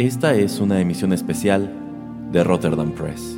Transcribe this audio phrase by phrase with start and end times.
[0.00, 1.70] Esta es una emisión especial
[2.32, 3.36] de Rotterdam Press.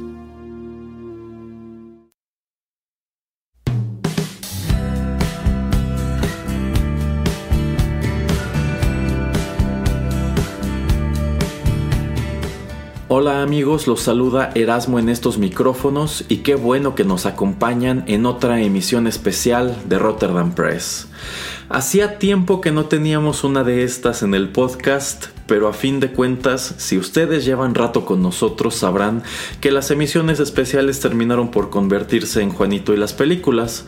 [13.08, 18.24] Hola amigos, los saluda Erasmo en estos micrófonos y qué bueno que nos acompañan en
[18.24, 21.08] otra emisión especial de Rotterdam Press.
[21.73, 26.12] Hacía tiempo que no teníamos una de estas en el podcast, pero a fin de
[26.12, 29.23] cuentas, si ustedes llevan rato con nosotros sabrán
[29.62, 33.87] que las emisiones especiales terminaron por convertirse en Juanito y las películas.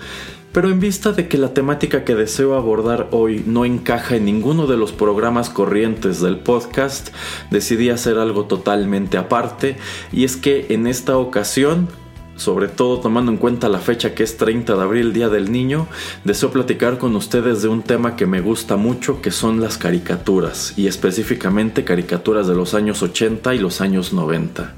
[0.52, 4.66] Pero en vista de que la temática que deseo abordar hoy no encaja en ninguno
[4.66, 7.10] de los programas corrientes del podcast,
[7.50, 9.76] decidí hacer algo totalmente aparte,
[10.10, 11.88] y es que en esta ocasión
[12.36, 15.86] sobre todo tomando en cuenta la fecha que es 30 de abril, Día del Niño,
[16.24, 20.74] deseo platicar con ustedes de un tema que me gusta mucho, que son las caricaturas,
[20.76, 24.74] y específicamente caricaturas de los años 80 y los años 90.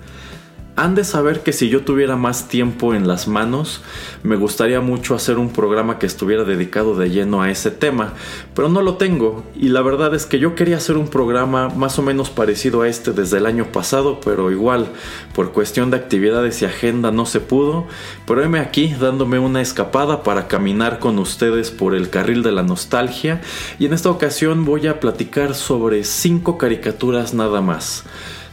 [0.78, 3.80] Han de saber que si yo tuviera más tiempo en las manos,
[4.22, 8.12] me gustaría mucho hacer un programa que estuviera dedicado de lleno a ese tema,
[8.54, 9.42] pero no lo tengo.
[9.54, 12.88] Y la verdad es que yo quería hacer un programa más o menos parecido a
[12.88, 14.88] este desde el año pasado, pero igual,
[15.34, 17.86] por cuestión de actividades y agenda no se pudo,
[18.26, 22.62] pero heme aquí dándome una escapada para caminar con ustedes por el carril de la
[22.62, 23.40] nostalgia.
[23.78, 28.04] Y en esta ocasión voy a platicar sobre cinco caricaturas nada más.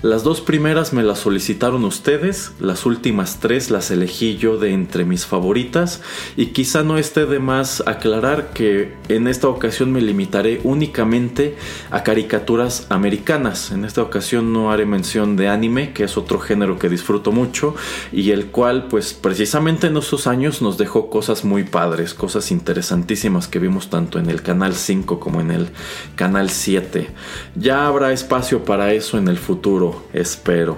[0.04, 5.06] Las dos primeras me las solicitaron ustedes, las últimas tres las elegí yo de entre
[5.06, 6.02] mis favoritas
[6.36, 11.56] y quizá no esté de más aclarar que en esta ocasión me limitaré únicamente
[11.90, 13.72] a caricaturas americanas.
[13.72, 17.74] En esta ocasión no haré mención de anime, que es otro género que disfruto mucho
[18.12, 23.48] y el cual pues precisamente en esos años nos dejó cosas muy padres, cosas interesantísimas
[23.48, 25.70] que vimos tanto en el canal 5 como en el
[26.18, 27.10] canal 7.
[27.56, 30.78] Ya habrá espacio para eso en el futuro espero.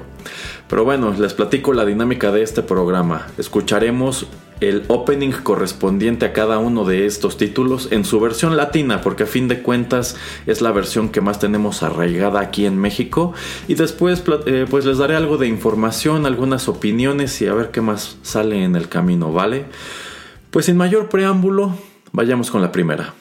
[0.68, 3.28] Pero bueno, les platico la dinámica de este programa.
[3.38, 4.28] Escucharemos
[4.62, 9.28] el opening correspondiente a cada uno de estos títulos en su versión latina, porque a
[9.28, 13.34] fin de cuentas es la versión que más tenemos arraigada aquí en México.
[13.68, 17.82] Y después eh, pues les daré algo de información, algunas opiniones y a ver qué
[17.82, 19.66] más sale en el camino, ¿vale?
[20.52, 21.76] Pues sin mayor preámbulo,
[22.12, 23.14] vayamos con la primera.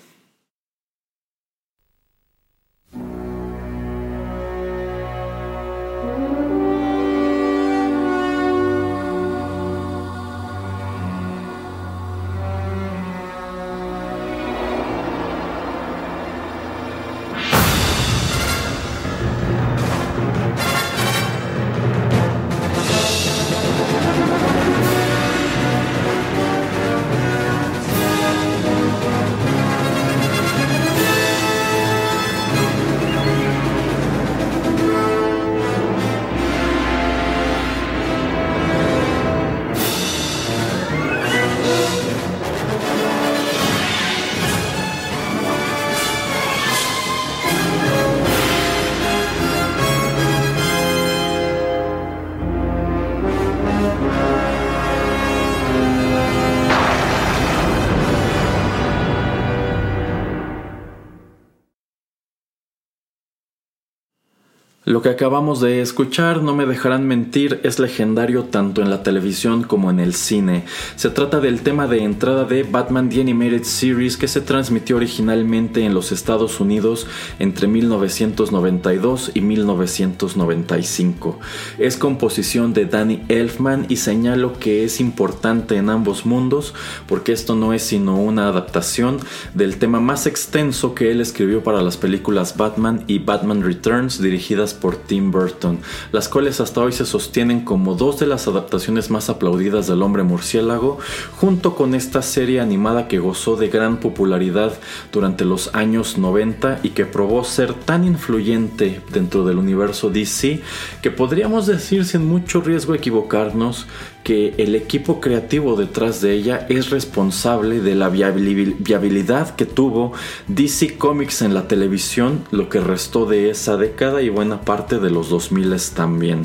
[64.94, 69.64] Lo que acabamos de escuchar, no me dejarán mentir, es legendario tanto en la televisión
[69.64, 70.62] como en el cine.
[70.94, 75.84] Se trata del tema de entrada de Batman The Animated Series que se transmitió originalmente
[75.84, 77.08] en los Estados Unidos
[77.40, 81.40] entre 1992 y 1995.
[81.80, 86.72] Es composición de Danny Elfman y señalo que es importante en ambos mundos
[87.08, 89.18] porque esto no es sino una adaptación
[89.54, 94.72] del tema más extenso que él escribió para las películas Batman y Batman Returns dirigidas
[94.84, 95.78] por Tim Burton,
[96.12, 100.24] las cuales hasta hoy se sostienen como dos de las adaptaciones más aplaudidas del hombre
[100.24, 100.98] murciélago,
[101.38, 104.74] junto con esta serie animada que gozó de gran popularidad
[105.10, 110.60] durante los años 90 y que probó ser tan influyente dentro del universo DC
[111.00, 113.86] que podríamos decir sin mucho riesgo equivocarnos
[114.24, 120.12] que el equipo creativo detrás de ella es responsable de la viabilidad que tuvo
[120.48, 125.10] DC Comics en la televisión, lo que restó de esa década y buena parte de
[125.10, 126.42] los 2000 también.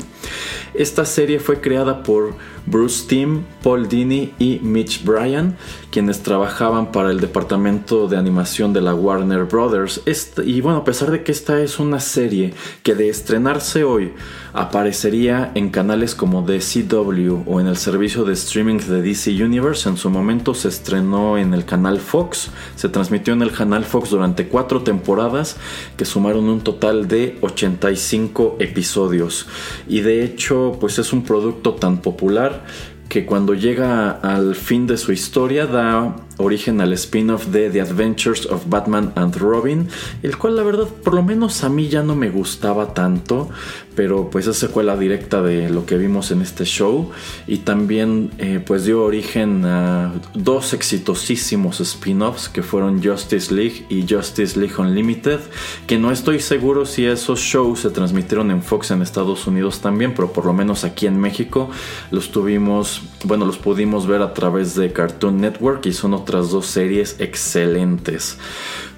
[0.74, 2.34] Esta serie fue creada por
[2.66, 5.56] Bruce Timm, Paul Dini y Mitch Bryan,
[5.90, 10.02] quienes trabajaban para el departamento de animación de la Warner Brothers.
[10.44, 14.12] y bueno, a pesar de que esta es una serie que de estrenarse hoy
[14.52, 19.88] aparecería en canales como The CW o en el servicio de streaming de DC Universe.
[19.88, 22.50] En su momento se estrenó en el canal Fox.
[22.76, 25.56] Se transmitió en el canal Fox durante cuatro temporadas
[25.96, 29.46] que sumaron un total de 85 episodios.
[29.88, 32.64] Y de hecho, pues es un producto tan popular
[33.10, 38.46] que cuando llega al fin de su historia da origen al spin-off de The Adventures
[38.46, 39.88] of Batman and Robin,
[40.22, 43.50] el cual la verdad por lo menos a mí ya no me gustaba tanto,
[43.94, 47.10] pero pues es secuela directa de lo que vimos en este show
[47.46, 54.06] y también eh, pues dio origen a dos exitosísimos spin-offs que fueron Justice League y
[54.08, 55.40] Justice League Unlimited,
[55.86, 60.14] que no estoy seguro si esos shows se transmitieron en Fox en Estados Unidos también,
[60.14, 61.70] pero por lo menos aquí en México
[62.10, 66.66] los tuvimos, bueno, los pudimos ver a través de Cartoon Network y son otras dos
[66.66, 68.38] series excelentes.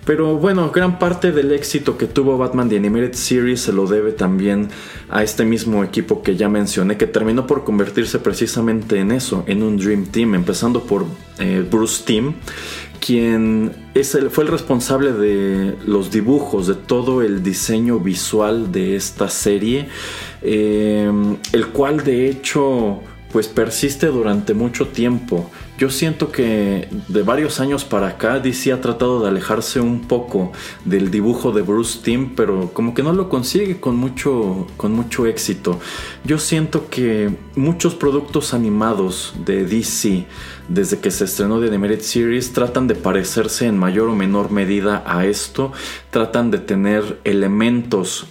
[0.05, 4.13] Pero bueno, gran parte del éxito que tuvo Batman The Animated Series se lo debe
[4.13, 4.69] también
[5.09, 9.63] a este mismo equipo que ya mencioné, que terminó por convertirse precisamente en eso, en
[9.63, 11.07] un Dream Team, empezando por
[11.39, 12.35] eh, Bruce Timm,
[13.01, 13.73] quien
[14.31, 19.89] fue el responsable de los dibujos, de todo el diseño visual de esta serie,
[20.43, 21.11] eh,
[21.53, 23.01] el cual de hecho
[23.33, 25.51] pues persiste durante mucho tiempo.
[25.83, 30.53] Yo siento que de varios años para acá DC ha tratado de alejarse un poco
[30.85, 35.27] del dibujo de Bruce Timm, pero como que no lo consigue con mucho, con mucho
[35.27, 35.81] éxito.
[36.23, 40.25] Yo siento que muchos productos animados de DC,
[40.69, 45.03] desde que se estrenó The Animated Series, tratan de parecerse en mayor o menor medida
[45.05, 45.73] a esto,
[46.13, 48.29] tratan de tener elementos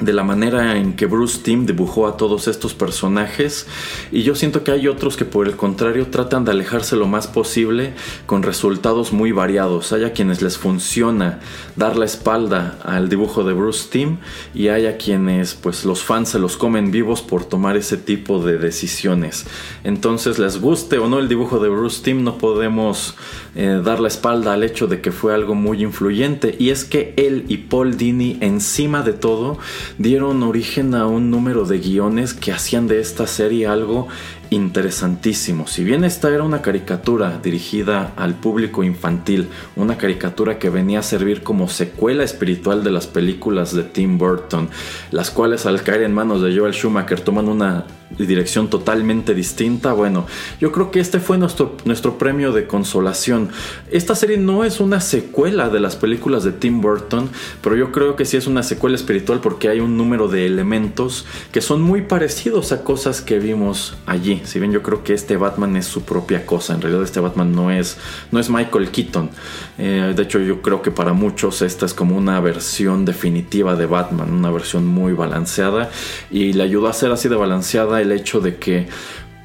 [0.00, 3.66] de la manera en que Bruce Timm dibujó a todos estos personajes
[4.12, 7.26] y yo siento que hay otros que por el contrario tratan de alejarse lo más
[7.26, 7.94] posible
[8.26, 9.92] con resultados muy variados.
[9.92, 11.40] Hay a quienes les funciona
[11.76, 14.18] dar la espalda al dibujo de Bruce Timm
[14.54, 18.42] y hay a quienes pues los fans se los comen vivos por tomar ese tipo
[18.42, 19.46] de decisiones.
[19.82, 23.14] Entonces les guste o no el dibujo de Bruce Timm no podemos
[23.54, 27.14] eh, dar la espalda al hecho de que fue algo muy influyente y es que
[27.16, 29.58] él y Paul Dini encima de todo
[29.98, 34.08] dieron origen a un número de guiones que hacían de esta serie algo
[34.50, 35.66] interesantísimo.
[35.66, 41.02] Si bien esta era una caricatura dirigida al público infantil, una caricatura que venía a
[41.02, 44.68] servir como secuela espiritual de las películas de Tim Burton,
[45.10, 47.86] las cuales al caer en manos de Joel Schumacher toman una
[48.18, 49.92] dirección totalmente distinta.
[49.92, 50.26] Bueno,
[50.60, 53.50] yo creo que este fue nuestro, nuestro premio de consolación.
[53.90, 57.28] Esta serie no es una secuela de las películas de Tim Burton,
[57.62, 61.26] pero yo creo que sí es una secuela espiritual porque hay un número de elementos
[61.52, 64.35] que son muy parecidos a cosas que vimos allí.
[64.44, 67.54] Si bien yo creo que este Batman es su propia cosa, en realidad este Batman
[67.54, 67.96] no es,
[68.30, 69.30] no es Michael Keaton.
[69.78, 73.86] Eh, de hecho, yo creo que para muchos esta es como una versión definitiva de
[73.86, 75.90] Batman, una versión muy balanceada
[76.30, 78.88] y le ayudó a ser así de balanceada el hecho de que,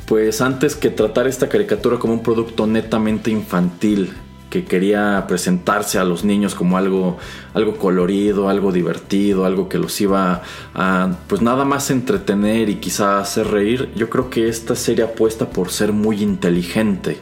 [0.06, 4.14] pues antes que tratar esta caricatura como un producto netamente infantil,
[4.51, 7.18] que quería presentarse a los niños como algo,
[7.53, 10.44] algo colorido, algo divertido, algo que los iba
[10.75, 13.89] a pues nada más entretener y quizá hacer reír.
[13.95, 17.21] Yo creo que esta serie apuesta por ser muy inteligente.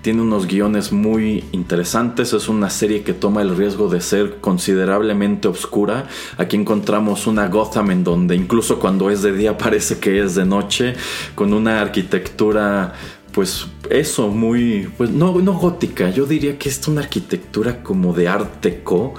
[0.00, 5.48] Tiene unos guiones muy interesantes, es una serie que toma el riesgo de ser considerablemente
[5.48, 6.06] oscura.
[6.38, 10.46] Aquí encontramos una Gotham en donde incluso cuando es de día parece que es de
[10.46, 10.94] noche,
[11.34, 12.94] con una arquitectura
[13.32, 18.28] pues eso, muy, pues no, no gótica, yo diría que es una arquitectura como de
[18.28, 19.14] art deco.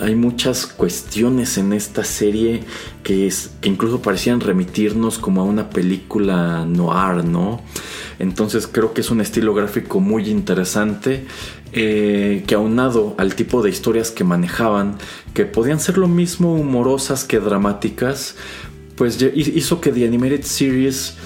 [0.00, 2.62] Hay muchas cuestiones en esta serie
[3.02, 3.32] que
[3.64, 7.60] incluso parecían remitirnos como a una película noir, ¿no?
[8.20, 11.24] Entonces creo que es un estilo gráfico muy interesante
[11.72, 14.96] eh, que aunado al tipo de historias que manejaban,
[15.34, 18.36] que podían ser lo mismo humorosas que dramáticas,
[18.96, 21.16] pues hizo que The Animated Series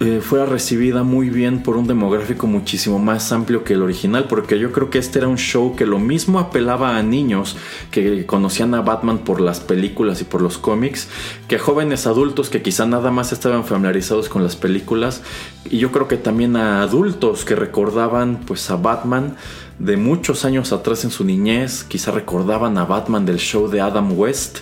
[0.00, 4.58] eh, fuera recibida muy bien por un demográfico muchísimo más amplio que el original, porque
[4.58, 7.56] yo creo que este era un show que lo mismo apelaba a niños
[7.90, 11.08] que conocían a Batman por las películas y por los cómics,
[11.48, 15.22] que jóvenes adultos que quizá nada más estaban familiarizados con las películas,
[15.70, 19.36] y yo creo que también a adultos que recordaban pues a Batman
[19.78, 24.16] de muchos años atrás en su niñez, quizá recordaban a Batman del show de Adam
[24.16, 24.58] West,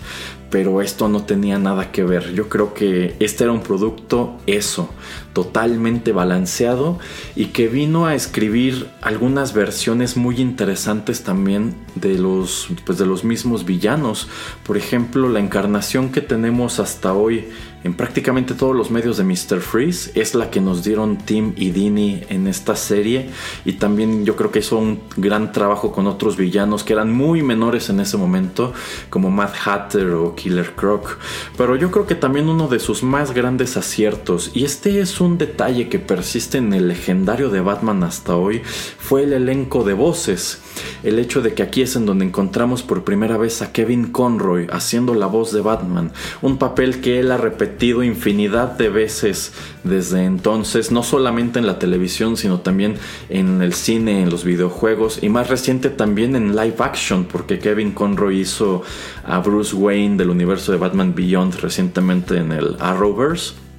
[0.50, 2.32] pero esto no tenía nada que ver.
[2.34, 4.90] Yo creo que este era un producto eso,
[5.32, 6.98] totalmente balanceado
[7.36, 13.24] y que vino a escribir algunas versiones muy interesantes también de los, pues de los
[13.24, 14.28] mismos villanos.
[14.64, 17.46] Por ejemplo, la encarnación que tenemos hasta hoy
[17.82, 19.60] en prácticamente todos los medios de Mr.
[19.60, 23.30] Freeze es la que nos dieron Tim y Dini en esta serie
[23.64, 27.42] y también yo creo que hizo un gran trabajo con otros villanos que eran muy
[27.42, 28.74] menores en ese momento
[29.08, 31.18] como Mad Hatter o Killer Croc,
[31.56, 35.38] pero yo creo que también uno de sus más grandes aciertos, y este es un
[35.38, 38.62] detalle que persiste en el legendario de Batman hasta hoy,
[38.98, 40.60] fue el elenco de voces.
[41.02, 45.14] El hecho de que aquí en donde encontramos por primera vez a Kevin Conroy haciendo
[45.14, 49.52] la voz de Batman, un papel que él ha repetido infinidad de veces
[49.84, 52.96] desde entonces, no solamente en la televisión, sino también
[53.28, 57.92] en el cine, en los videojuegos y más reciente también en live action, porque Kevin
[57.92, 58.82] Conroy hizo
[59.24, 63.69] a Bruce Wayne del universo de Batman Beyond recientemente en el Arrowverse.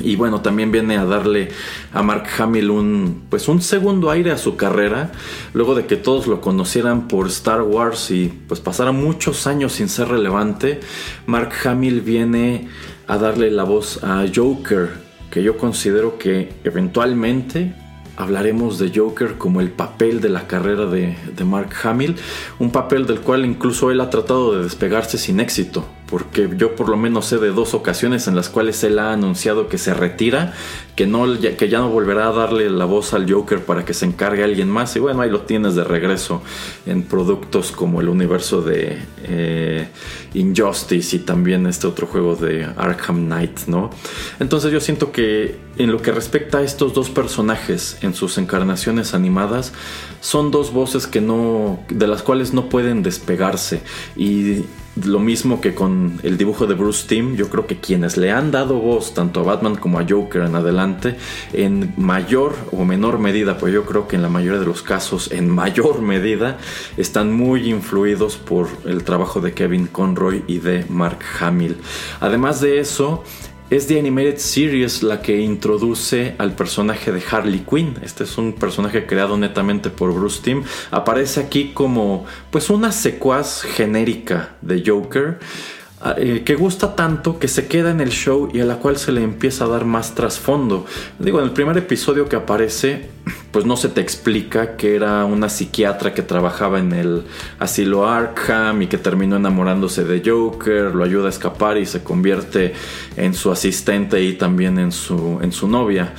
[0.00, 1.50] Y bueno, también viene a darle
[1.92, 5.12] a Mark Hamill un, pues un segundo aire a su carrera,
[5.52, 9.88] luego de que todos lo conocieran por Star Wars y pues pasara muchos años sin
[9.88, 10.80] ser relevante.
[11.26, 12.68] Mark Hamill viene
[13.06, 14.90] a darle la voz a Joker,
[15.30, 17.74] que yo considero que eventualmente
[18.16, 22.16] hablaremos de Joker como el papel de la carrera de, de Mark Hamill,
[22.58, 26.90] un papel del cual incluso él ha tratado de despegarse sin éxito porque yo por
[26.90, 30.52] lo menos sé de dos ocasiones en las cuales él ha anunciado que se retira,
[30.94, 34.04] que, no, que ya no volverá a darle la voz al Joker para que se
[34.04, 34.94] encargue a alguien más.
[34.94, 36.42] Y bueno, ahí lo tienes de regreso
[36.84, 39.88] en productos como el universo de eh,
[40.34, 43.88] Injustice y también este otro juego de Arkham Knight, ¿no?
[44.38, 49.14] Entonces yo siento que en lo que respecta a estos dos personajes en sus encarnaciones
[49.14, 49.72] animadas,
[50.20, 53.82] son dos voces que no, de las cuales no pueden despegarse.
[54.16, 54.64] Y
[55.02, 58.50] lo mismo que con el dibujo de Bruce Timm, yo creo que quienes le han
[58.50, 61.16] dado voz tanto a Batman como a Joker en adelante,
[61.54, 65.32] en mayor o menor medida, pues yo creo que en la mayoría de los casos,
[65.32, 66.58] en mayor medida,
[66.96, 71.76] están muy influidos por el trabajo de Kevin Conroy y de Mark Hamill.
[72.20, 73.24] Además de eso,
[73.76, 77.94] es The Animated Series la que introduce al personaje de Harley Quinn.
[78.02, 80.62] Este es un personaje creado netamente por Bruce Timm.
[80.90, 85.38] Aparece aquí como pues una secuaz genérica de Joker.
[86.04, 88.96] Ah, eh, que gusta tanto que se queda en el show y a la cual
[88.96, 90.84] se le empieza a dar más trasfondo.
[91.20, 93.08] Digo, en el primer episodio que aparece,
[93.52, 97.22] pues no se te explica que era una psiquiatra que trabajaba en el
[97.60, 102.74] asilo Arkham y que terminó enamorándose de Joker, lo ayuda a escapar y se convierte
[103.16, 106.14] en su asistente y también en su, en su novia.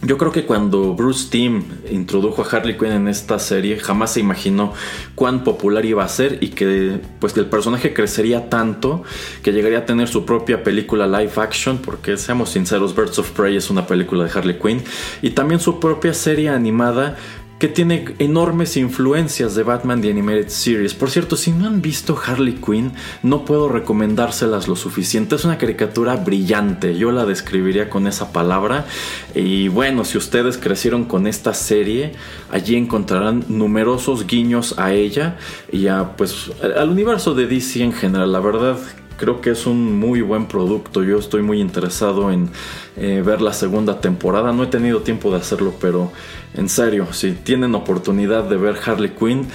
[0.00, 4.20] Yo creo que cuando Bruce Timm introdujo a Harley Quinn en esta serie, jamás se
[4.20, 4.72] imaginó
[5.16, 9.02] cuán popular iba a ser y que pues el personaje crecería tanto
[9.42, 13.56] que llegaría a tener su propia película live action, porque seamos sinceros, Birds of Prey
[13.56, 14.84] es una película de Harley Quinn,
[15.20, 17.16] y también su propia serie animada
[17.58, 20.94] que tiene enormes influencias de Batman The Animated Series.
[20.94, 25.34] Por cierto, si no han visto Harley Quinn, no puedo recomendárselas lo suficiente.
[25.34, 28.86] Es una caricatura brillante, yo la describiría con esa palabra.
[29.34, 32.12] Y bueno, si ustedes crecieron con esta serie,
[32.50, 35.36] allí encontrarán numerosos guiños a ella
[35.72, 38.32] y a, pues, al universo de DC en general.
[38.32, 38.78] La verdad
[39.18, 41.02] creo que es un muy buen producto.
[41.04, 42.48] Yo estoy muy interesado en
[42.96, 44.52] eh, ver la segunda temporada.
[44.52, 46.10] No he tenido tiempo de hacerlo, pero
[46.54, 49.48] en serio, si tienen oportunidad de ver Harley Quinn,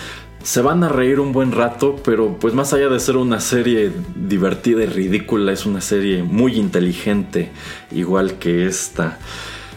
[0.43, 3.91] se van a reír un buen rato, pero pues más allá de ser una serie
[4.15, 7.50] divertida y ridícula, es una serie muy inteligente,
[7.91, 9.20] igual que esta.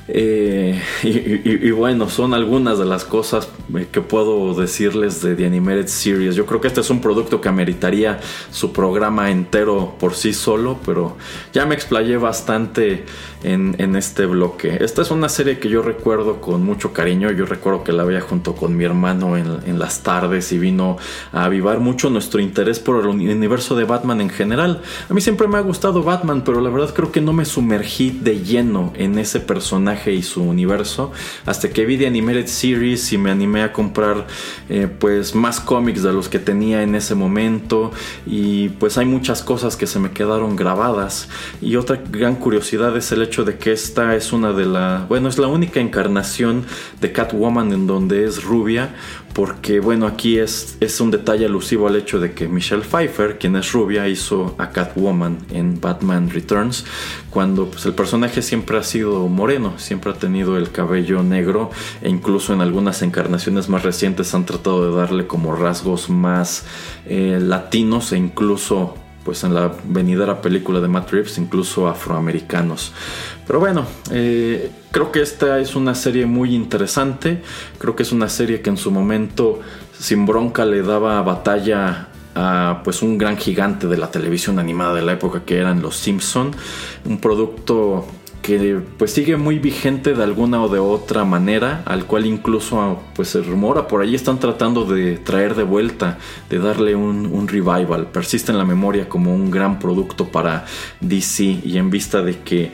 [0.08, 5.88] Eh, y, bueno, son algunas de las cosas eh, que puedo decirles de The Animated
[5.88, 6.36] Series.
[6.36, 8.20] Yo creo que este es un producto que ameritaría
[8.50, 11.16] su programa entero por sí solo, pero
[11.52, 13.04] ya me explayé bastante
[13.42, 14.78] en, este bloque.
[14.80, 17.30] Esta es una serie que yo recuerdo con mucho cariño.
[17.30, 20.98] Yo recuerdo que la veía junto con mi hermano en, en las tardes y vino
[21.32, 24.82] a avivar mucho nuestro interés por el universo de Batman en general.
[25.08, 28.10] A mí siempre me ha gustado Batman, pero la verdad creo que no me sumergí
[28.10, 31.12] de lleno en ese personaje y su universo
[31.44, 34.26] hasta que vi The Animated Series y me animé a comprar
[34.68, 37.92] eh, pues más cómics de los que tenía en ese momento.
[38.26, 41.28] Y pues hay muchas cosas que se me quedaron grabadas.
[41.60, 45.28] Y otra gran curiosidad es el hecho de que esta es una de la bueno
[45.28, 46.64] es la única encarnación
[47.00, 48.94] de Catwoman en donde es rubia
[49.32, 53.56] porque bueno, aquí es, es un detalle alusivo al hecho de que Michelle Pfeiffer, quien
[53.56, 56.84] es rubia, hizo a Catwoman en Batman Returns,
[57.30, 62.08] cuando pues, el personaje siempre ha sido moreno, siempre ha tenido el cabello negro e
[62.08, 66.64] incluso en algunas encarnaciones más recientes han tratado de darle como rasgos más
[67.06, 68.94] eh, latinos e incluso
[69.26, 72.92] pues en la venidera película de Matt Reeves, incluso afroamericanos.
[73.44, 77.42] Pero bueno, eh, creo que esta es una serie muy interesante.
[77.78, 79.58] Creo que es una serie que en su momento,
[79.98, 82.06] sin bronca, le daba batalla
[82.36, 85.96] a pues un gran gigante de la televisión animada de la época que eran los
[85.96, 86.52] Simpson.
[87.04, 88.06] Un producto
[88.46, 93.30] que pues sigue muy vigente de alguna o de otra manera, al cual incluso pues
[93.30, 98.52] se rumora por ahí están tratando de traer de vuelta, de darle un, revival, persiste
[98.52, 100.64] en la memoria como un gran producto para
[101.00, 102.70] DC y en vista de que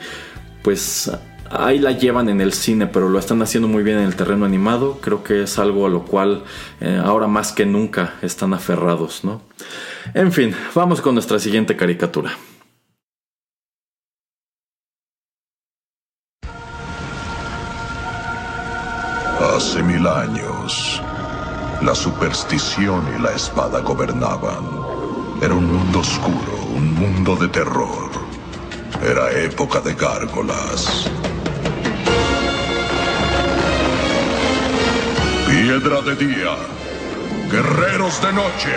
[0.61, 1.11] pues
[1.49, 4.45] ahí la llevan en el cine, pero lo están haciendo muy bien en el terreno
[4.45, 4.99] animado.
[5.01, 6.43] Creo que es algo a lo cual
[6.81, 9.41] eh, ahora más que nunca están aferrados, ¿no?
[10.13, 12.37] En fin, vamos con nuestra siguiente caricatura.
[19.55, 20.99] Hace mil años,
[21.83, 24.65] la superstición y la espada gobernaban.
[25.43, 28.09] Era un mundo oscuro, un mundo de terror.
[29.03, 31.07] Era época de gárgolas.
[35.47, 36.55] Piedra de día,
[37.51, 38.75] guerreros de noche.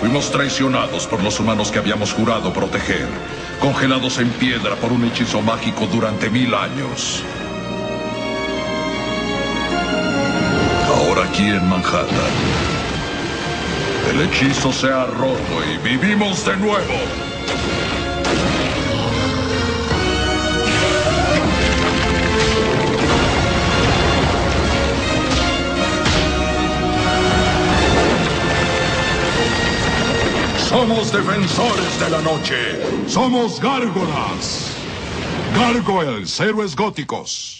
[0.00, 3.06] Fuimos traicionados por los humanos que habíamos jurado proteger,
[3.60, 7.22] congelados en piedra por un hechizo mágico durante mil años.
[11.40, 12.32] Aquí en Manhattan,
[14.10, 16.94] el hechizo se ha roto y vivimos de nuevo.
[30.68, 33.08] Somos defensores de la noche.
[33.08, 34.76] Somos gárgolas.
[35.54, 37.59] Gargoyles, héroes góticos.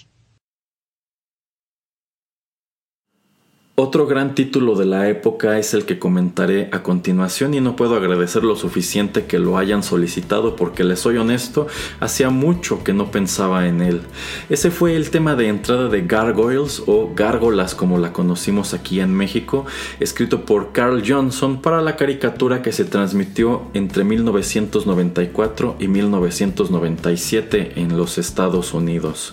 [3.82, 7.96] Otro gran título de la época es el que comentaré a continuación y no puedo
[7.96, 11.66] agradecer lo suficiente que lo hayan solicitado porque les soy honesto,
[11.98, 14.02] hacía mucho que no pensaba en él.
[14.50, 19.14] Ese fue el tema de entrada de Gargoyles o Gárgolas como la conocimos aquí en
[19.14, 19.64] México,
[19.98, 27.96] escrito por Carl Johnson para la caricatura que se transmitió entre 1994 y 1997 en
[27.96, 29.32] los Estados Unidos.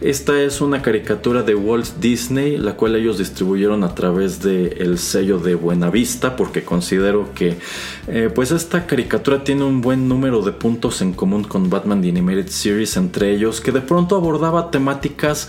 [0.00, 4.74] Esta es una caricatura de Walt Disney, la cual ellos distribuyeron a a través del
[4.78, 7.58] el sello de Buenavista porque considero que
[8.06, 12.10] eh, pues esta caricatura tiene un buen número de puntos en común con Batman The
[12.10, 15.48] Animated Series entre ellos que de pronto abordaba temáticas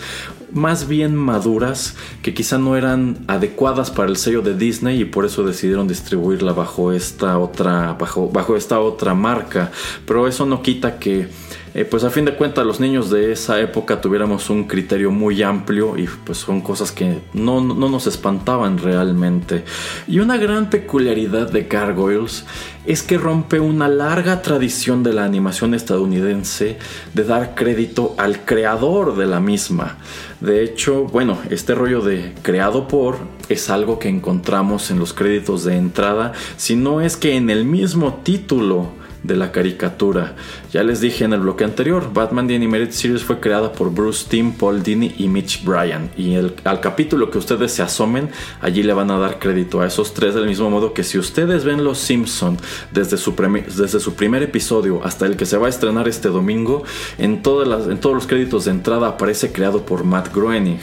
[0.51, 5.25] más bien maduras que quizá no eran adecuadas para el sello de Disney y por
[5.25, 9.72] eso decidieron distribuirla bajo esta otra bajo, bajo esta otra marca.
[10.05, 11.27] Pero eso no quita que
[11.73, 15.44] eh, pues a fin de cuentas los niños de esa época tuviéramos un criterio muy
[15.44, 19.63] amplio y pues son cosas que no, no nos espantaban realmente.
[20.07, 22.46] Y una gran peculiaridad de Gargoyles
[22.85, 26.77] es que rompe una larga tradición de la animación estadounidense
[27.13, 29.98] de dar crédito al creador de la misma.
[30.39, 33.17] De hecho, bueno, este rollo de creado por
[33.50, 37.65] es algo que encontramos en los créditos de entrada, si no es que en el
[37.65, 40.36] mismo título de la caricatura.
[40.72, 44.25] Ya les dije en el bloque anterior, Batman The Animated Series fue creada por Bruce
[44.29, 46.10] Timm, Paul Dini y Mitch Bryan.
[46.18, 48.29] Y el, al capítulo que ustedes se asomen,
[48.62, 51.66] allí le van a dar crédito a esos tres, del mismo modo que si ustedes
[51.66, 52.58] ven Los Simpson
[52.92, 56.84] desde su, desde su primer episodio hasta el que se va a estrenar este domingo,
[57.18, 60.79] en, todas las, en todos los créditos de entrada aparece creado por Matt Groening.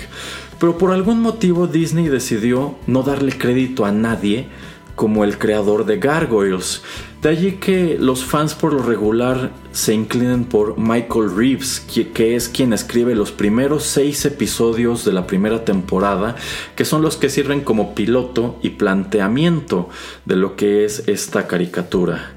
[0.59, 4.49] Pero por algún motivo Disney decidió no darle crédito a nadie
[4.95, 6.83] como el creador de Gargoyles.
[7.27, 11.81] De allí que los fans por lo regular se inclinen por Michael Reeves,
[12.15, 16.37] que, es quien escribe los primeros seis episodios de la primera temporada,
[16.77, 19.89] que son los que sirven como piloto y planteamiento
[20.25, 22.31] de lo que es esta caricatura.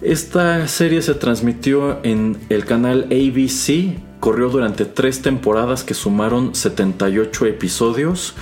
[0.00, 7.44] Esta serie se transmitió en el canal ABC, corrió durante tres temporadas que sumaron 78
[7.44, 8.32] episodios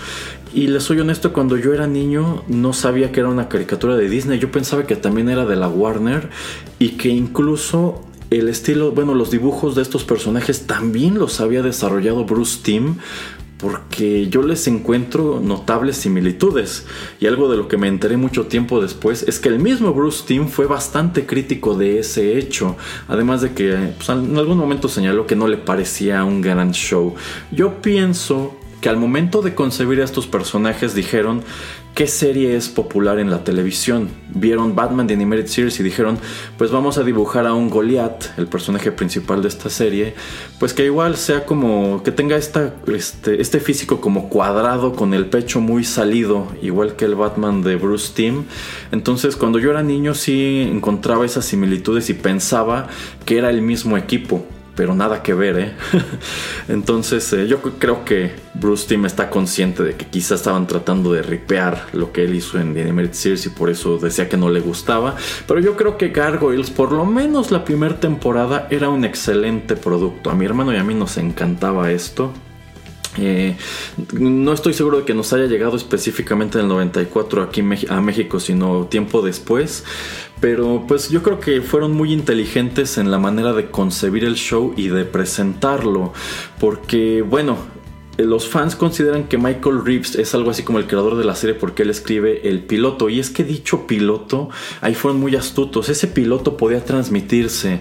[0.52, 4.08] y les soy honesto, cuando yo era niño no sabía que era una caricatura de
[4.08, 4.38] Disney.
[4.38, 6.30] Yo pensaba que también era de la Warner
[6.78, 12.24] y que incluso el estilo, bueno, los dibujos de estos personajes también los había desarrollado
[12.24, 12.96] Bruce Timm.
[13.58, 16.87] Porque yo les encuentro notables similitudes.
[17.18, 20.22] Y algo de lo que me enteré mucho tiempo después es que el mismo Bruce
[20.28, 22.76] Timm fue bastante crítico de ese hecho.
[23.08, 27.16] Además de que pues, en algún momento señaló que no le parecía un gran show.
[27.50, 31.42] Yo pienso que al momento de concebir a estos personajes dijeron
[31.94, 34.08] qué serie es popular en la televisión.
[34.28, 36.16] Vieron Batman The Animated Series y dijeron,
[36.56, 40.14] pues vamos a dibujar a un Goliath, el personaje principal de esta serie,
[40.60, 42.70] pues que igual sea como, que tenga este,
[43.40, 48.12] este físico como cuadrado, con el pecho muy salido, igual que el Batman de Bruce
[48.14, 48.44] Timm.
[48.92, 52.86] Entonces cuando yo era niño sí encontraba esas similitudes y pensaba
[53.24, 54.46] que era el mismo equipo
[54.78, 55.72] pero nada que ver, ¿eh?
[56.68, 61.20] Entonces eh, yo creo que Bruce Timm está consciente de que quizás estaban tratando de
[61.20, 64.48] ripear lo que él hizo en The Animated Series y por eso decía que no
[64.50, 65.16] le gustaba.
[65.48, 70.30] Pero yo creo que Gargoyles, por lo menos la primera temporada, era un excelente producto.
[70.30, 72.32] A mi hermano y a mí nos encantaba esto.
[73.18, 73.57] Eh,
[74.12, 78.40] no estoy seguro de que nos haya llegado específicamente en el 94 aquí a México,
[78.40, 79.85] sino tiempo después.
[80.40, 84.72] Pero pues yo creo que fueron muy inteligentes en la manera de concebir el show
[84.76, 86.12] y de presentarlo.
[86.61, 87.59] Porque bueno,
[88.18, 91.54] los fans consideran que Michael Reeves es algo así como el creador de la serie
[91.54, 93.09] porque él escribe el piloto.
[93.09, 94.48] Y es que dicho piloto,
[94.81, 95.88] ahí fueron muy astutos.
[95.88, 97.81] Ese piloto podía transmitirse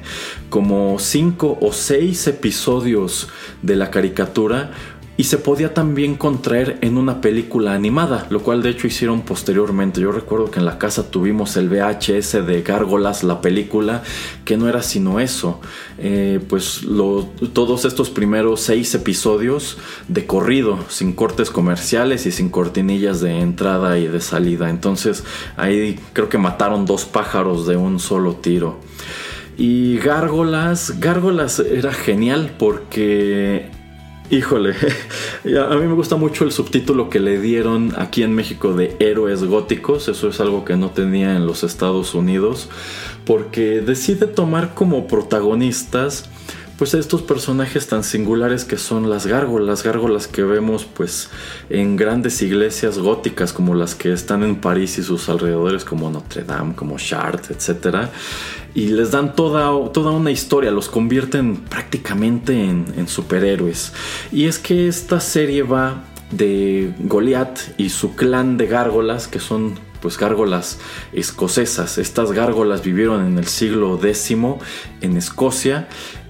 [0.50, 3.30] como 5 o 6 episodios
[3.64, 4.72] de la caricatura
[5.18, 10.00] y se podía también contraer en una película animada, lo cual de hecho hicieron posteriormente.
[10.00, 14.04] Yo recuerdo que en la casa tuvimos el VHS de Gárgolas, la película,
[14.46, 15.60] que no era sino eso,
[15.98, 16.82] eh, pues
[17.54, 23.98] todos estos primeros seis episodios de corrido, sin cortes comerciales y sin cortinillas de entrada
[23.98, 24.70] y de salida.
[24.70, 25.24] Entonces
[25.56, 28.80] ahí creo que mataron dos pájaros de un solo tiro.
[29.58, 33.72] Y Gárgolas, Gárgolas era genial porque
[34.30, 34.74] Híjole,
[35.70, 39.42] a mí me gusta mucho el subtítulo que le dieron aquí en México de Héroes
[39.46, 42.68] Góticos, eso es algo que no tenía en los Estados Unidos,
[43.26, 46.30] porque decide tomar como protagonistas
[46.78, 51.30] pues estos personajes tan singulares que son las gárgolas, gárgolas que vemos pues
[51.70, 56.44] en grandes iglesias góticas como las que están en París y sus alrededores como Notre
[56.44, 58.10] Dame, como Chartres, etc.
[58.76, 63.94] Y les dan toda, toda una historia, los convierten prácticamente en, en superhéroes.
[64.32, 69.80] Y es que esta serie va de Goliath y su clan de gárgolas, que son
[70.02, 70.78] pues gárgolas
[71.12, 71.98] escocesas.
[71.98, 74.36] Estas gárgolas vivieron en el siglo X
[75.02, 75.88] en Escocia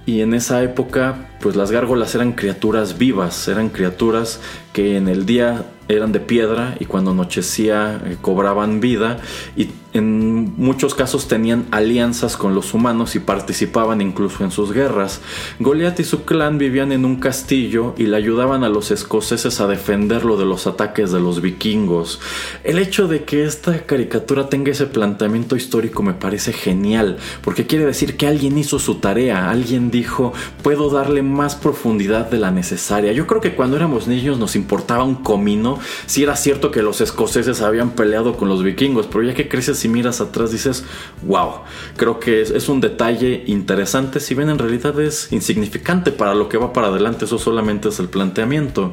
[0.08, 4.40] y en esa época pues las gárgolas eran criaturas vivas, eran criaturas
[4.72, 9.18] que en el día eran de piedra y cuando anochecía eh, cobraban vida
[9.54, 9.68] y
[9.98, 15.20] en muchos casos tenían alianzas con los humanos y participaban incluso en sus guerras.
[15.58, 19.66] Goliath y su clan vivían en un castillo y le ayudaban a los escoceses a
[19.66, 22.20] defenderlo de los ataques de los vikingos.
[22.64, 27.84] El hecho de que esta caricatura tenga ese planteamiento histórico me parece genial, porque quiere
[27.84, 30.32] decir que alguien hizo su tarea, alguien dijo,
[30.62, 33.12] puedo darle más profundidad de la necesaria.
[33.12, 37.00] Yo creo que cuando éramos niños nos importaba un comino si era cierto que los
[37.00, 40.84] escoceses habían peleado con los vikingos, pero ya que creces miras atrás dices,
[41.22, 41.62] wow,
[41.96, 46.58] creo que es, un detalle interesante, si bien en realidad es insignificante para lo que
[46.58, 48.92] va para adelante, eso solamente es el planteamiento.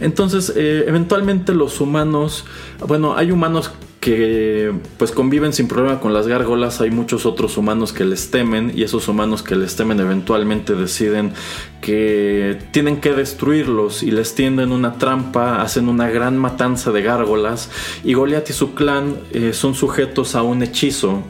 [0.00, 2.44] Entonces, eh, eventualmente los humanos,
[2.86, 3.72] bueno, hay humanos
[4.06, 8.70] que pues conviven sin problema con las gárgolas, hay muchos otros humanos que les temen
[8.72, 11.32] y esos humanos que les temen eventualmente deciden
[11.80, 17.68] que tienen que destruirlos y les tienden una trampa, hacen una gran matanza de gárgolas.
[18.04, 21.24] Y Goliath y su clan eh, son sujetos a un hechizo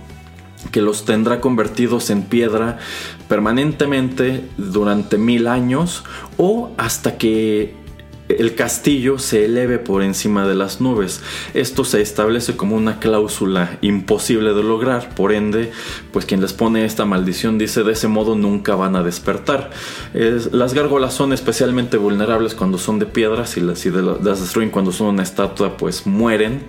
[0.70, 2.76] que los tendrá convertidos en piedra
[3.26, 6.04] permanentemente durante mil años
[6.36, 7.85] o hasta que
[8.28, 11.22] el castillo se eleve por encima de las nubes.
[11.54, 15.72] Esto se establece como una cláusula imposible de lograr, por ende,
[16.12, 19.70] pues quien les pone esta maldición dice de ese modo nunca van a despertar.
[20.12, 25.08] las gárgolas son especialmente vulnerables cuando son de piedras y las, las destruyen cuando son
[25.08, 26.62] una estatua, pues mueren.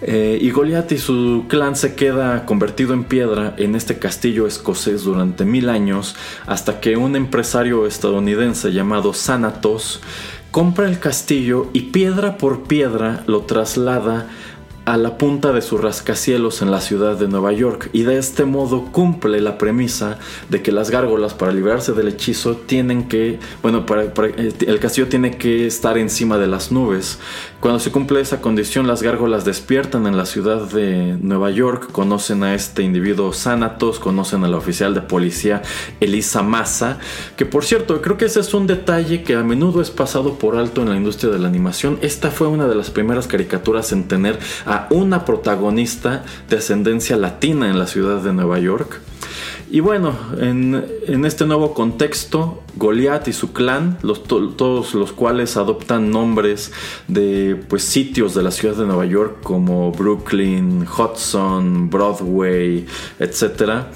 [0.00, 5.02] Eh, y Goliath y su clan se queda convertido en piedra en este castillo escocés
[5.02, 6.14] durante mil años
[6.46, 10.00] hasta que un empresario estadounidense llamado Sanatos
[10.50, 14.28] compra el castillo y piedra por piedra lo traslada
[14.88, 18.46] a la punta de su rascacielos en la ciudad de Nueva York y de este
[18.46, 23.84] modo cumple la premisa de que las gárgolas para librarse del hechizo tienen que, bueno,
[23.84, 27.18] para, eh, el castillo tiene que estar encima de las nubes.
[27.60, 32.44] Cuando se cumple esa condición, las gárgolas despiertan en la ciudad de Nueva York, conocen
[32.44, 35.62] a este individuo Sanatos, conocen a la oficial de policía
[35.98, 36.98] Elisa Massa,
[37.36, 40.54] que por cierto, creo que ese es un detalle que a menudo es pasado por
[40.54, 41.98] alto en la industria de la animación.
[42.00, 47.68] Esta fue una de las primeras caricaturas en tener a una protagonista de ascendencia latina
[47.68, 49.00] en la ciudad de Nueva York.
[49.70, 56.72] Y bueno, en, este nuevo contexto, Goliath y su clan, todos los cuales adoptan nombres
[57.06, 62.86] de pues, sitios de la ciudad de Nueva York como Brooklyn, Hudson, Broadway,
[63.18, 63.88] etc.,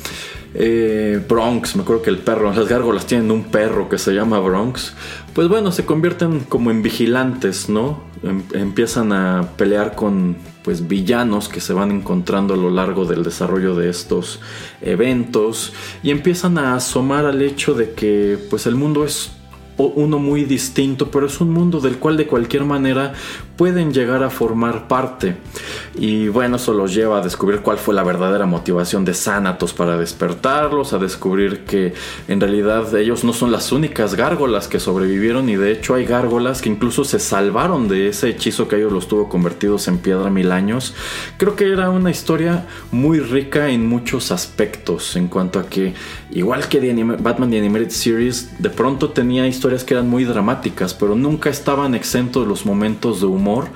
[0.55, 4.39] Eh, Bronx, me acuerdo que el perro, las gárgolas tienen un perro que se llama
[4.39, 4.95] Bronx.
[5.33, 8.03] Pues bueno, se convierten como en vigilantes, ¿no?
[8.23, 13.25] Em, empiezan a pelear con pues villanos que se van encontrando a lo largo del
[13.25, 14.39] desarrollo de estos
[14.81, 15.73] eventos
[16.05, 19.33] y empiezan a asomar al hecho de que pues el mundo es
[19.89, 23.13] uno muy distinto, pero es un mundo del cual de cualquier manera
[23.57, 25.37] pueden llegar a formar parte.
[25.95, 29.97] Y bueno, eso los lleva a descubrir cuál fue la verdadera motivación de Sanatos para
[29.97, 31.95] despertarlos, a descubrir que
[32.29, 36.63] en realidad ellos no son las únicas gárgolas que sobrevivieron y de hecho hay gárgolas
[36.63, 40.53] que incluso se salvaron de ese hechizo que ellos los tuvo convertidos en piedra mil
[40.53, 40.95] años.
[41.37, 45.95] Creo que era una historia muy rica en muchos aspectos en cuanto a que
[46.31, 46.81] igual que
[47.21, 51.95] Batman The Animated Series de pronto tenía historias que eran muy dramáticas, pero nunca estaban
[51.95, 53.69] exentos de los momentos de humor.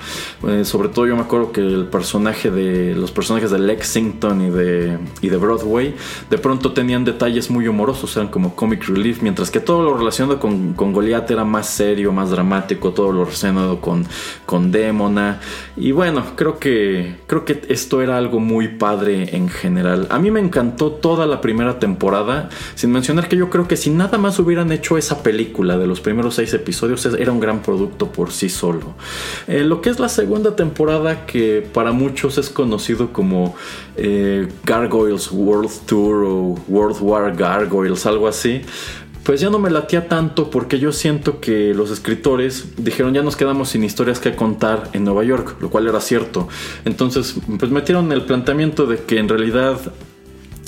[0.47, 4.49] Eh, sobre todo yo me acuerdo que el personaje de los personajes de Lexington y
[4.49, 5.95] de, y de Broadway
[6.29, 10.39] de pronto tenían detalles muy humorosos, eran como comic relief, mientras que todo lo relacionado
[10.39, 14.05] con, con Goliath era más serio, más dramático, todo lo relacionado con,
[14.45, 15.39] con Demona.
[15.75, 20.07] Y bueno, creo que, creo que esto era algo muy padre en general.
[20.09, 23.89] A mí me encantó toda la primera temporada, sin mencionar que yo creo que si
[23.89, 28.11] nada más hubieran hecho esa película de los primeros seis episodios, era un gran producto
[28.11, 28.95] por sí solo.
[29.47, 33.55] Eh, lo que es la segunda temporada, que para muchos es conocido como
[33.95, 38.61] eh, Gargoyles World Tour o World War Gargoyles, algo así,
[39.27, 43.35] pues ya no me latía tanto porque yo siento que los escritores dijeron ya nos
[43.35, 46.47] quedamos sin historias que contar en Nueva York, lo cual era cierto.
[46.85, 49.79] Entonces, pues metieron el planteamiento de que en realidad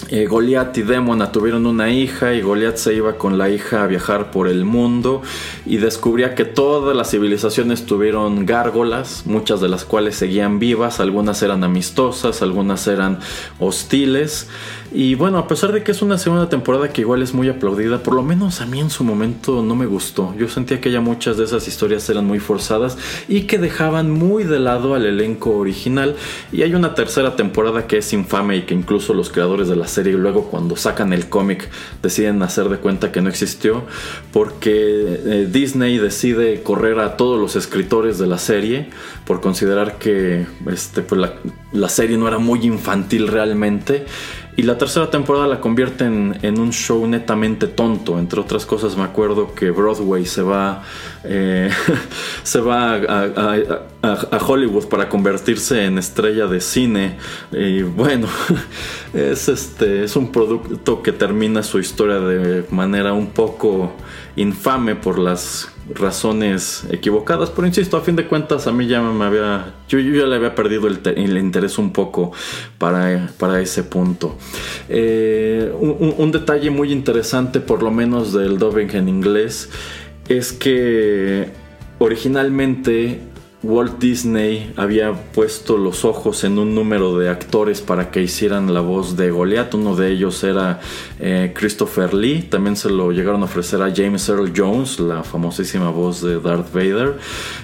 [0.08, 3.88] eh, Goliath y Demona tuvieron una hija y Goliath se iba con la hija a
[3.88, 5.22] viajar por el mundo
[5.66, 11.44] y descubría que todas las civilizaciones tuvieron gárgolas, muchas de las cuales seguían vivas, algunas
[11.44, 13.20] eran amistosas, algunas eran
[13.60, 14.48] hostiles
[14.92, 18.02] y bueno, a pesar de que es una segunda temporada que igual es muy aplaudida,
[18.02, 20.34] por lo menos a mí en su momento no me gustó.
[20.38, 22.98] Yo sentía que ya muchas de esas historias eran muy forzadas
[23.28, 26.16] y que dejaban muy de lado al elenco original.
[26.52, 29.88] Y hay una tercera temporada que es infame y que incluso los creadores de la
[29.88, 31.70] serie luego cuando sacan el cómic
[32.02, 33.84] deciden hacer de cuenta que no existió
[34.34, 38.90] porque eh, Disney decide correr a todos los escritores de la serie
[39.26, 41.34] por considerar que este, pues la,
[41.72, 44.06] la serie no era muy infantil realmente
[44.60, 48.20] y la tercera temporada la convierten en, un show netamente tonto.
[48.20, 50.84] Entre otras cosas, me acuerdo que Broadway se va,
[51.24, 51.70] eh,
[52.44, 57.16] se va a, Hollywood para convertirse en estrella de cine.
[57.54, 58.28] Y bueno,
[59.14, 63.94] es, este, es un producto que termina su historia de manera un poco
[64.36, 69.26] infame por las razones equivocadas, pero insisto, a fin de cuentas a mí ya me
[69.26, 72.32] había, yo, ya le había perdido el, interés un poco
[72.78, 74.38] para, para ese punto.
[74.88, 79.70] Eh, un, detalle muy interesante, por lo menos del dubbing en inglés,
[80.28, 81.52] es que
[81.98, 83.20] originalmente
[83.62, 88.80] Walt Disney había puesto los ojos en un número de actores para que hicieran la
[88.80, 89.74] voz de Goliath.
[89.74, 90.80] Uno de ellos era
[91.20, 92.44] eh, Christopher Lee.
[92.44, 96.74] También se lo llegaron a ofrecer a James Earl Jones, la famosísima voz de Darth
[96.74, 97.18] Vader.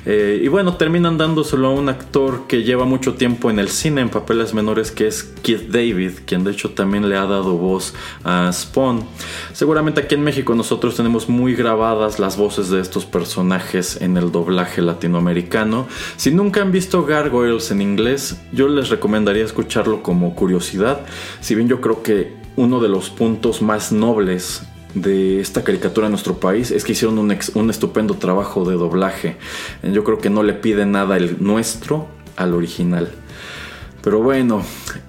[0.06, 4.02] Eh, y bueno, terminan dándoselo a un actor que lleva mucho tiempo en el cine
[4.02, 7.94] en papeles menores, que es Keith David, quien de hecho también le ha dado voz
[8.26, 9.06] a Spawn.
[9.54, 14.34] Seguramente aquí en México nosotros tenemos muy grabadas las voces de estos personajes en el
[14.34, 15.85] doblaje latinoamericano.
[16.18, 21.02] Si nunca han visto Gargoyles en inglés, yo les recomendaría escucharlo como curiosidad.
[21.42, 26.12] Si bien yo creo que uno de los puntos más nobles de esta caricatura en
[26.12, 29.38] nuestro país es que hicieron un, un, estupendo trabajo de doblaje.
[29.84, 33.12] Yo creo que no le pide nada el nuestro al original.
[34.06, 34.62] Pero bueno,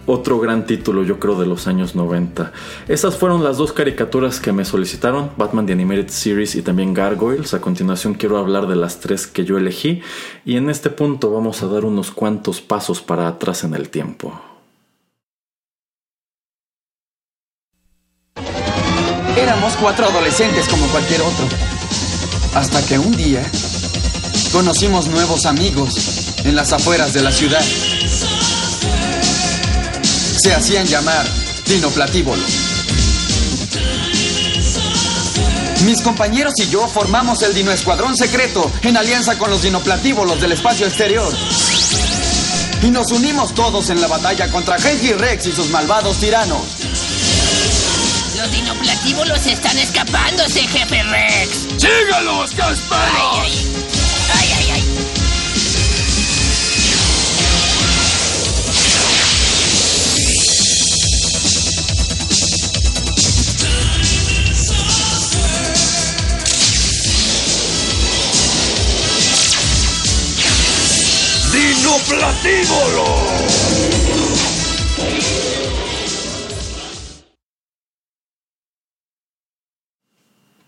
[0.06, 2.50] otro gran título yo creo de los años 90.
[2.88, 7.52] Esas fueron las dos caricaturas que me solicitaron, Batman The Animated Series y también Gargoyles.
[7.52, 10.00] A continuación quiero hablar de las tres que yo elegí
[10.46, 14.32] y en este punto vamos a dar unos cuantos pasos para atrás en el tiempo.
[19.36, 21.44] Éramos cuatro adolescentes como cualquier otro.
[22.54, 23.42] Hasta que un día
[24.52, 27.60] conocimos nuevos amigos en las afueras de la ciudad
[30.46, 31.26] se hacían llamar
[31.66, 32.46] dinoplatívolos.
[35.84, 40.52] Mis compañeros y yo formamos el Dino Escuadrón Secreto en alianza con los dinoplatívolos del
[40.52, 41.34] espacio exterior.
[42.80, 46.62] Y nos unimos todos en la batalla contra Genji Rex y sus malvados tiranos.
[48.36, 51.66] Los dinoplatívolos están escapándose, jefe Rex.
[51.76, 53.95] ¡Sígalos, Casperos!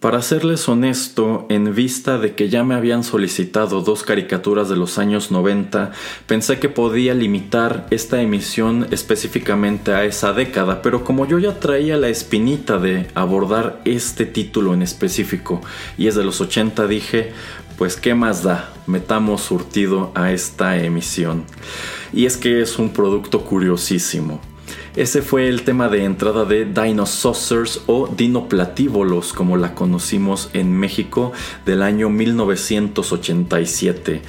[0.00, 4.96] Para serles honesto, en vista de que ya me habían solicitado dos caricaturas de los
[4.96, 5.90] años 90,
[6.28, 11.96] pensé que podía limitar esta emisión específicamente a esa década, pero como yo ya traía
[11.96, 15.62] la espinita de abordar este título en específico
[15.98, 17.32] y es de los 80, dije,
[17.78, 21.44] pues qué más da, metamos surtido a esta emisión.
[22.12, 24.40] Y es que es un producto curiosísimo.
[24.96, 31.30] Ese fue el tema de entrada de Dinosaurs o Dinoplatívolos, como la conocimos en México
[31.64, 34.22] del año 1987.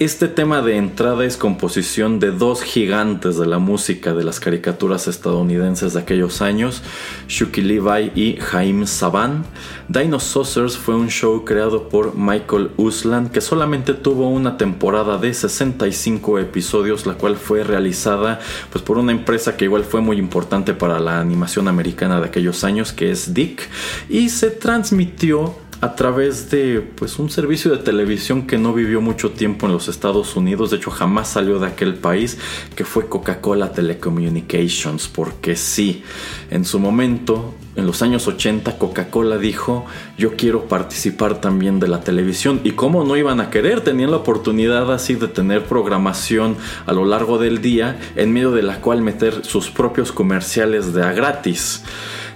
[0.00, 5.06] Este tema de entrada es composición de dos gigantes de la música de las caricaturas
[5.06, 6.82] estadounidenses de aquellos años,
[7.28, 9.44] Shuki Levi y Jaime Saban.
[9.88, 16.40] Dinosaurs fue un show creado por Michael Uslan que solamente tuvo una temporada de 65
[16.40, 18.40] episodios, la cual fue realizada
[18.72, 22.64] pues, por una empresa que igual fue muy importante para la animación americana de aquellos
[22.64, 23.68] años, que es Dick,
[24.08, 29.30] y se transmitió a través de pues un servicio de televisión que no vivió mucho
[29.30, 32.38] tiempo en los Estados Unidos, de hecho jamás salió de aquel país,
[32.74, 36.02] que fue Coca-Cola Telecommunications, porque sí,
[36.50, 39.84] en su momento, en los años 80, Coca-Cola dijo,
[40.16, 44.18] yo quiero participar también de la televisión, y cómo no iban a querer, tenían la
[44.18, 46.56] oportunidad así de tener programación
[46.86, 51.02] a lo largo del día, en medio de la cual meter sus propios comerciales de
[51.02, 51.82] a gratis.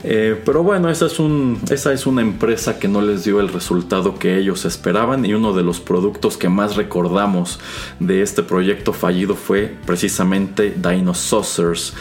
[0.05, 3.49] Eh, pero bueno, esa es, un, esa es una empresa que no les dio el
[3.49, 7.59] resultado que ellos esperaban y uno de los productos que más recordamos
[7.99, 11.95] de este proyecto fallido fue precisamente Dinosaurs.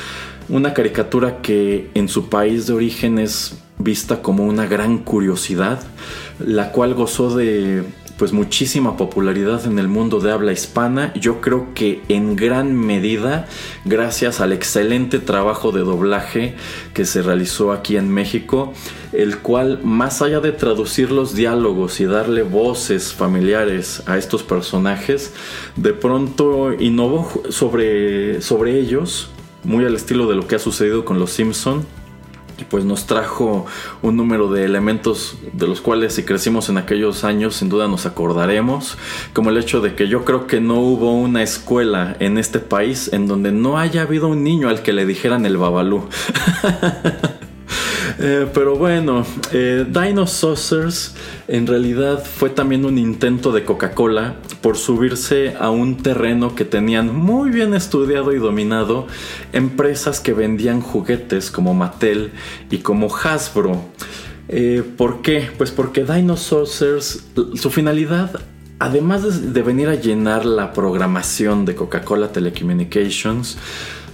[0.50, 5.80] Una caricatura que en su país de origen es vista como una gran curiosidad,
[6.40, 7.84] la cual gozó de
[8.18, 11.14] pues muchísima popularidad en el mundo de habla hispana.
[11.14, 13.48] Yo creo que en gran medida
[13.86, 16.56] gracias al excelente trabajo de doblaje
[16.94, 18.74] que se realizó aquí en México,
[19.14, 25.34] el cual más allá de traducir los diálogos y darle voces familiares a estos personajes,
[25.76, 29.30] de pronto innovó sobre, sobre ellos,
[29.64, 31.86] muy al estilo de lo que ha sucedido con los Simpson
[32.70, 33.66] pues nos trajo
[34.02, 38.06] un número de elementos de los cuales si crecimos en aquellos años sin duda nos
[38.06, 38.98] acordaremos,
[39.34, 43.12] como el hecho de que yo creo que no hubo una escuela en este país
[43.14, 46.08] en donde no haya habido un niño al que le dijeran el babalú.
[48.20, 49.86] Eh, pero bueno, eh,
[51.48, 57.16] en realidad fue también un intento de Coca-Cola por subirse a un terreno que tenían
[57.16, 59.08] muy bien estudiado y dominado
[59.54, 62.32] empresas que vendían juguetes como Mattel
[62.72, 63.82] y como Hasbro.
[64.50, 65.50] Eh, ¿Por qué?
[65.58, 68.40] Pues porque Dinosaurs, su finalidad
[68.80, 73.58] además de, venir a llenar la programación de Coca-Cola Telecommunications,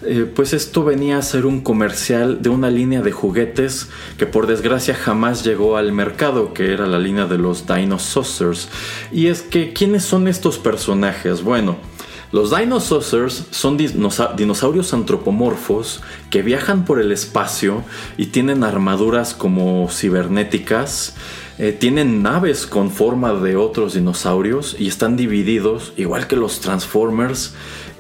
[0.06, 4.48] eh, pues esto venía a ser un comercial de una línea de juguetes que por
[4.48, 8.70] desgracia jamás llegó al mercado, que era la línea de los Dinosaurs.
[9.12, 11.44] Y es que, ¿quiénes son estos personajes?
[11.44, 11.78] Bueno,
[12.34, 17.84] los Dinosaurs son dinosaurios antropomorfos que viajan por el espacio
[18.18, 21.16] y tienen armaduras como cibernéticas.
[21.60, 27.54] Eh, tienen naves con forma de otros dinosaurios y están divididos, igual que los Transformers,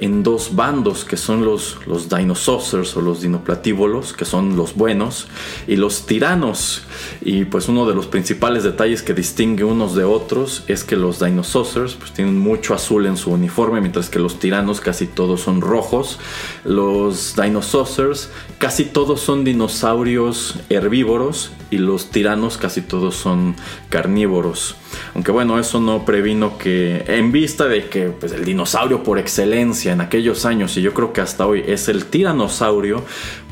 [0.04, 5.28] en dos bandos que son los, los Dinosaurs o los dinoplatívolos, que son los buenos,
[5.68, 6.84] y los tiranos.
[7.22, 11.24] Y pues uno de los principales detalles que distingue unos de otros es que los
[11.24, 15.62] Dinosaurs pues, tienen mucho azul en su uniforme, mientras que los tiranos casi todos son
[15.62, 16.20] rojos.
[16.66, 23.56] Los Dinosaurs casi todos son dinosaurios herbívoros y los tiranos casi todos son
[23.90, 24.76] carnívoros.
[25.16, 29.92] Aunque bueno, eso no previno que, en vista de que pues, el dinosaurio por excelencia
[29.92, 33.04] en aquellos años, y yo creo que hasta hoy es el tiranosaurio,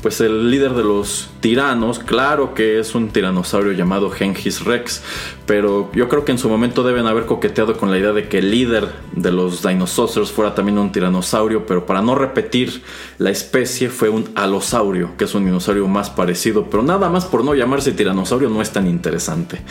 [0.02, 5.00] pues el líder de los tiranos, claro que es un tiranosaurio llamado Gengis Rex,
[5.46, 8.38] pero yo creo que en su momento deben haber coqueteado con la idea de que
[8.38, 12.82] el líder de los dinosaurios fuera también un tiranosaurio, pero para no repetir
[13.18, 17.44] la especie fue un alosaurio, que es un dinosaurio más parecido, pero nada más por
[17.44, 19.62] no llamarse tiranosaurio no es tan interesante.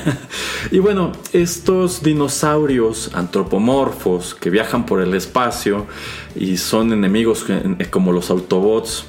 [0.70, 5.86] y bueno, estos dinosaurios antropomorfos que viajan por el espacio
[6.34, 7.44] y son enemigos
[7.90, 9.06] como los Autobots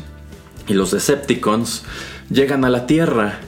[0.67, 1.83] y los Decepticons,
[2.29, 3.39] llegan a la Tierra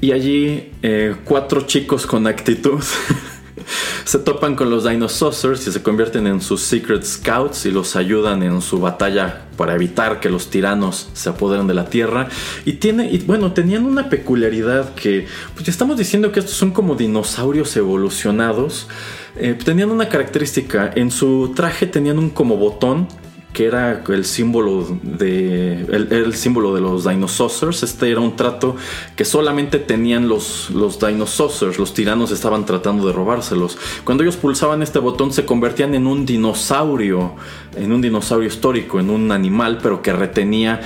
[0.00, 2.82] y allí eh, cuatro chicos con actitud
[4.04, 8.42] se topan con los Dinosaurs y se convierten en sus Secret Scouts y los ayudan
[8.42, 12.28] en su batalla para evitar que los tiranos se apoderen de la Tierra.
[12.64, 17.76] Y tiene, bueno, tenían una peculiaridad que, pues estamos diciendo que estos son como dinosaurios
[17.76, 18.88] evolucionados.
[19.36, 23.08] Eh, tenían una característica, en su traje tenían un como botón
[23.52, 27.82] que era el símbolo de el, símbolo de los dinosaurs.
[27.82, 28.76] Este era un trato
[29.16, 31.78] que solamente tenían los, los dinosaurs.
[31.78, 33.76] Los tiranos estaban tratando de robárselos.
[34.04, 37.34] Cuando ellos pulsaban este botón se convertían en un dinosaurio,
[37.76, 40.80] en un dinosaurio histórico, en un animal, pero que retenía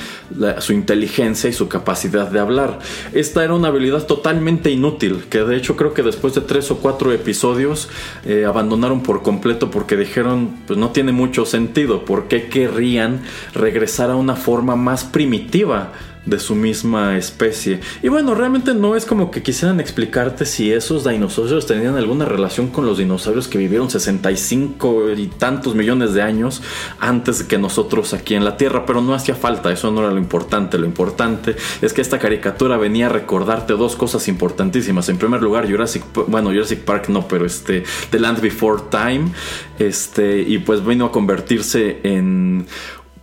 [0.58, 2.78] su inteligencia y su capacidad de hablar.
[3.12, 6.78] Esta era una habilidad totalmente inútil, que de hecho creo que después de tres o
[6.78, 7.88] cuatro episodios
[8.24, 13.22] eh, abandonaron por completo porque dijeron, pues no tiene mucho sentido, porque querrían
[13.54, 15.92] regresar a una forma más primitiva
[16.26, 17.80] de su misma especie.
[18.02, 22.68] Y bueno, realmente no es como que quisieran explicarte si esos dinosaurios tenían alguna relación
[22.68, 26.62] con los dinosaurios que vivieron 65 y tantos millones de años
[27.00, 30.18] antes que nosotros aquí en la Tierra, pero no hacía falta, eso no era lo
[30.18, 35.08] importante, lo importante es que esta caricatura venía a recordarte dos cosas importantísimas.
[35.08, 39.32] En primer lugar, Jurassic, bueno, Jurassic Park no, pero este The Land Before Time,
[39.78, 42.66] este y pues vino a convertirse en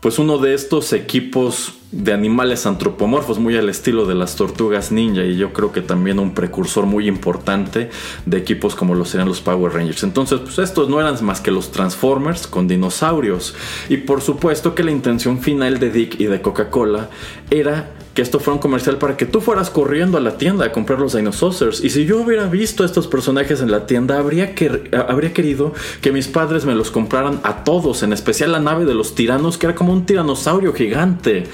[0.02, 5.24] pues uno de estos equipos de animales antropomorfos, muy al estilo de las tortugas ninja,
[5.24, 7.92] y yo creo que también un precursor muy importante
[8.26, 10.02] de equipos como lo serían los Power Rangers.
[10.04, 13.54] Entonces, pues estos no eran más que los Transformers con dinosaurios.
[13.90, 17.10] Y por supuesto que la intención final de Dick y de Coca-Cola
[17.52, 20.72] era que esto fuera un comercial para que tú fueras corriendo a la tienda a
[20.72, 21.84] comprar los dinosaurs.
[21.84, 24.54] Y si yo hubiera visto a estos personajes en la tienda, habría,
[25.08, 28.94] habría querido que mis padres me los compraran a todos, en especial la nave de
[28.94, 31.46] los tiranos, que era como un tiranosaurio gigante.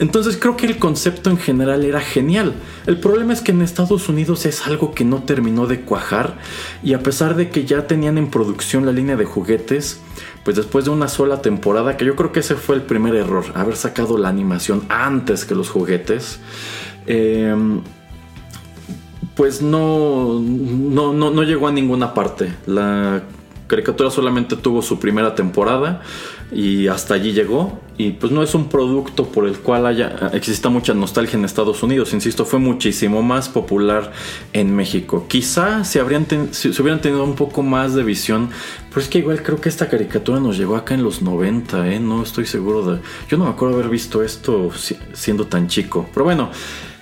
[0.00, 2.54] Entonces creo que el concepto en general era genial.
[2.86, 6.38] El problema es que en Estados Unidos es algo que no terminó de cuajar
[6.82, 10.00] y a pesar de que ya tenían en producción la línea de juguetes,
[10.42, 13.44] pues después de una sola temporada, que yo creo que ese fue el primer error,
[13.54, 16.40] haber sacado la animación antes que los juguetes,
[17.06, 17.82] em,
[19.36, 22.54] pues no, no, no, no llegó a ninguna parte.
[22.66, 23.22] La
[23.66, 26.00] caricatura solamente tuvo su primera temporada
[26.52, 27.80] y hasta allí llegó.
[27.96, 31.82] Y pues no es un producto por el cual haya exista mucha nostalgia en Estados
[31.82, 32.14] Unidos.
[32.14, 34.12] Insisto fue muchísimo más popular
[34.54, 35.26] en México.
[35.28, 38.48] Quizá si habrían si, hubieran tenido un poco más de visión
[38.88, 42.00] pero es que igual creo que esta caricatura nos llegó acá en los 90 ¿eh?
[42.00, 44.70] no estoy seguro de yo no me acuerdo haber visto esto
[45.12, 46.08] siendo tan chico.
[46.12, 46.50] Pero bueno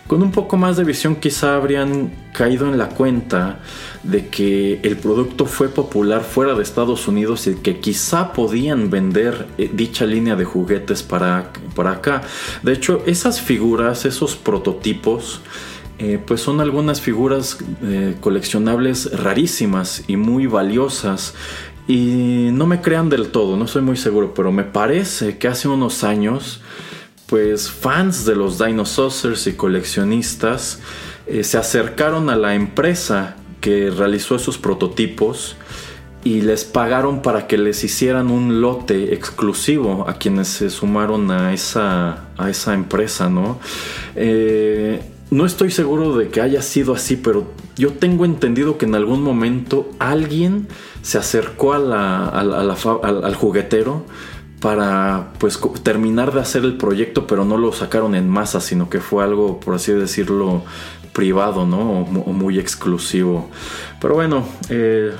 [0.08, 3.60] con un poco más de visión quizá habrían caído en la cuenta
[4.02, 9.46] de que el producto fue popular fuera de Estados Unidos y que quizá podían vender
[9.58, 12.22] eh, dicha línea de juguetes para, para acá.
[12.62, 15.42] De hecho, esas figuras, esos prototipos,
[15.98, 21.34] eh, pues son algunas figuras eh, coleccionables rarísimas y muy valiosas.
[21.86, 25.68] Y no me crean del todo, no estoy muy seguro, pero me parece que hace
[25.68, 26.60] unos años
[27.28, 30.80] pues fans de los dinosaurs y coleccionistas
[31.26, 35.56] eh, se acercaron a la empresa que realizó esos prototipos
[36.24, 41.52] y les pagaron para que les hicieran un lote exclusivo a quienes se sumaron a
[41.52, 43.58] esa, a esa empresa, ¿no?
[44.16, 48.94] Eh, no estoy seguro de que haya sido así, pero yo tengo entendido que en
[48.94, 50.66] algún momento alguien
[51.02, 54.06] se acercó al juguetero
[54.60, 59.00] para pues terminar de hacer el proyecto, pero no lo sacaron en masa, sino que
[59.00, 60.62] fue algo, por así decirlo,
[61.12, 62.00] privado, ¿no?
[62.02, 63.48] O, muy exclusivo.
[64.00, 65.12] Pero bueno, eh,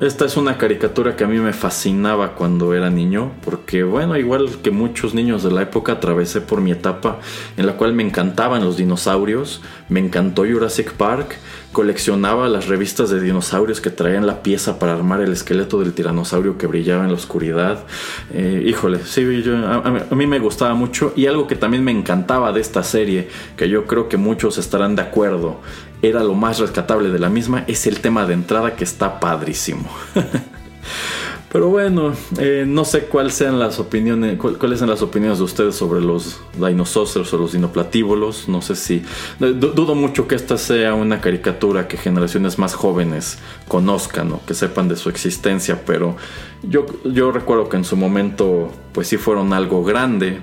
[0.00, 4.48] esta es una caricatura que a mí me fascinaba cuando era niño, porque bueno, igual
[4.62, 7.18] que muchos niños de la época, atravesé por mi etapa
[7.56, 11.36] en la cual me encantaban los dinosaurios, me encantó Jurassic Park,
[11.72, 16.58] coleccionaba las revistas de dinosaurios que traían la pieza para armar el esqueleto del tiranosaurio
[16.58, 17.84] que brillaba en la oscuridad.
[18.32, 21.12] Eh, híjole, sí, a, mí me gustaba mucho.
[21.14, 24.96] Y algo que también me encantaba de esta serie, que yo creo que muchos estarán
[24.96, 25.60] de acuerdo,
[26.02, 29.88] era lo más rescatable de la misma, es el tema de entrada que está padrísimo.
[31.52, 35.74] Pero bueno, eh, no sé cuáles sean las opiniones, cuáles son las opiniones de ustedes
[35.74, 38.48] sobre los dinosaurios o los dinoplatívolos.
[38.48, 39.02] No sé si
[39.40, 44.86] dudo mucho que esta sea una caricatura que generaciones más jóvenes conozcan o que sepan
[44.86, 46.16] de su existencia, pero
[46.62, 50.42] yo, yo recuerdo que en su momento pues sí fueron algo grande.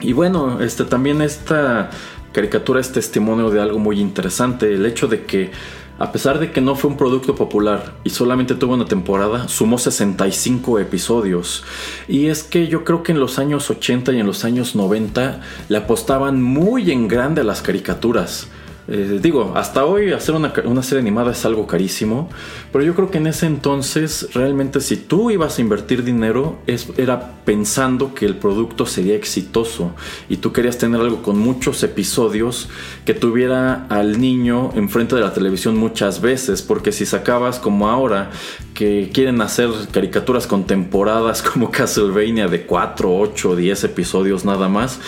[0.00, 1.90] Y bueno, este también esta
[2.32, 5.50] caricatura es testimonio de algo muy interesante, el hecho de que
[5.98, 9.78] a pesar de que no fue un producto popular y solamente tuvo una temporada, sumó
[9.78, 11.62] 65 episodios.
[12.08, 15.40] Y es que yo creo que en los años 80 y en los años 90
[15.68, 18.48] le apostaban muy en grande a las caricaturas.
[18.88, 22.28] Eh, digo, hasta hoy hacer una, una, serie animada es algo carísimo,
[22.72, 26.88] pero yo creo que en ese entonces realmente si tú ibas a invertir dinero es,
[26.96, 29.92] era pensando que el producto sería exitoso
[30.28, 32.68] y tú querías tener algo con muchos episodios
[33.04, 38.30] que tuviera al niño enfrente de la televisión muchas veces, porque si sacabas como ahora
[38.74, 44.98] que quieren hacer caricaturas con temporadas como Castlevania de 4, 8, 10 episodios nada más,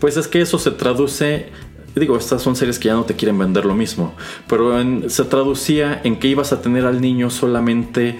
[0.00, 1.50] pues es que eso se traduce
[2.00, 4.14] digo, estas son series que ya no te quieren vender lo mismo,
[4.46, 4.74] pero
[5.08, 8.18] se traducía en que ibas a tener al niño solamente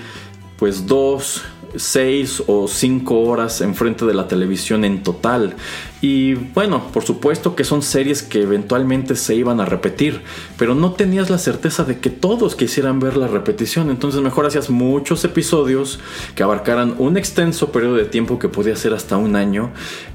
[0.59, 1.43] pues dos,
[1.77, 5.57] seis o cinco horas enfrente de la televisión en total.
[6.05, 10.21] Y bueno, por supuesto que son series que eventualmente se iban a repetir,
[10.59, 14.69] pero no tenías la certeza de que todos quisieran ver la repetición, entonces mejor hacías
[14.69, 16.01] muchos episodios
[16.35, 19.71] que abarcaran un extenso periodo de tiempo que podía ser hasta un año,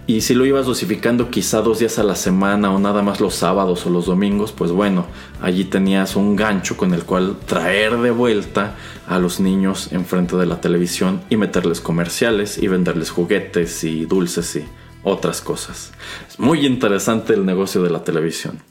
[0.08, 3.36] y si lo ibas dosificando quizá dos días a la semana o nada más los
[3.36, 5.06] sábados o los domingos, pues bueno,
[5.42, 8.76] allí tenías un gancho con el cual traer de vuelta
[9.08, 14.58] a los niños enfrente de la televisión y meterles comerciales y venderles juguetes y dulces
[14.58, 14.66] y
[15.04, 15.92] otras cosas.
[16.28, 18.62] Es muy interesante el negocio de la televisión.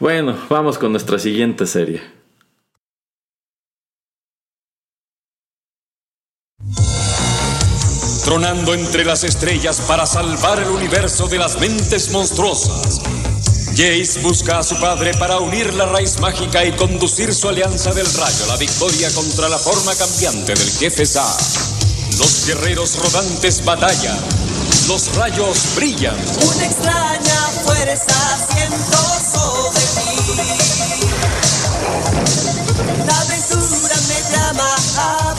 [0.00, 2.02] Bueno, vamos con nuestra siguiente serie.
[8.24, 13.00] Tronando entre las estrellas para salvar el universo de las mentes monstruosas.
[13.76, 18.06] Jace busca a su padre para unir la raíz mágica y conducir su alianza del
[18.06, 21.26] rayo a la victoria contra la forma cambiante del jefe Sa.
[22.18, 24.18] Los guerreros rodantes batallan
[24.88, 26.14] los rayos brillan.
[26.14, 28.14] Una extraña fuerza
[28.52, 28.98] siento
[29.32, 30.56] sobre mí.
[33.06, 35.34] La aventura me llama a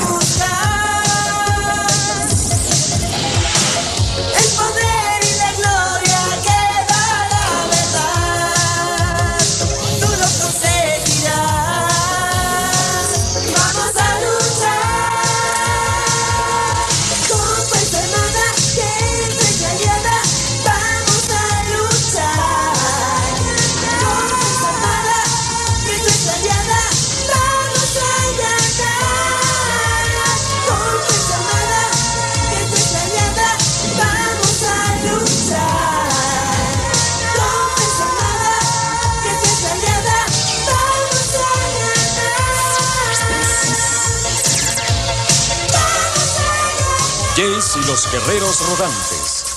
[47.76, 49.50] y los guerreros rodantes.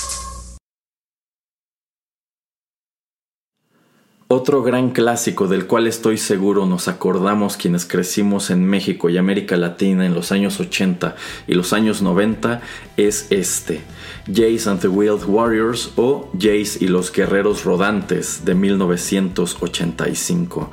[4.28, 9.56] Otro gran clásico del cual estoy seguro nos acordamos quienes crecimos en México y América
[9.56, 11.14] Latina en los años 80
[11.46, 12.60] y los años 90
[12.96, 13.82] es este,
[14.26, 20.70] Jace and the Wild Warriors o Jace y los Guerreros Rodantes de 1985.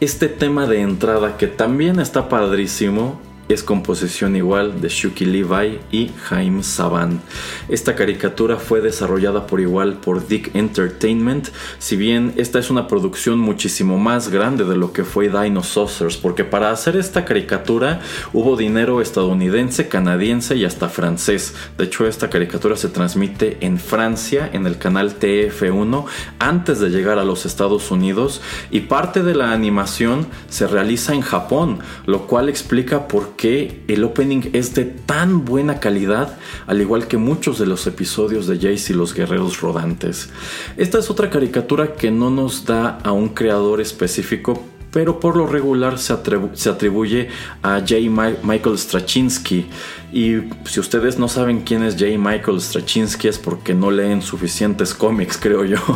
[0.00, 6.10] Este tema de entrada que también está padrísimo es composición igual de Shuki Levi y
[6.24, 7.20] Jaime Saban.
[7.68, 11.48] Esta caricatura fue desarrollada por igual por Dick Entertainment,
[11.78, 16.44] si bien esta es una producción muchísimo más grande de lo que fue Dinosaurs, porque
[16.44, 18.00] para hacer esta caricatura
[18.32, 21.54] hubo dinero estadounidense, canadiense y hasta francés.
[21.76, 26.04] De hecho, esta caricatura se transmite en Francia en el canal TF1
[26.38, 28.40] antes de llegar a los Estados Unidos
[28.70, 33.80] y parte de la animación se realiza en Japón, lo cual explica por qué que
[33.88, 36.36] el opening es de tan buena calidad,
[36.66, 40.28] al igual que muchos de los episodios de Jace y los Guerreros Rodantes.
[40.76, 45.46] Esta es otra caricatura que no nos da a un creador específico, pero por lo
[45.46, 47.28] regular se, atribuye
[47.62, 47.94] a J.
[48.42, 49.64] Michael Straczynski.
[50.12, 52.18] Y si ustedes no saben quién es J.
[52.18, 55.78] Michael Straczynski es porque no leen suficientes cómics, creo yo.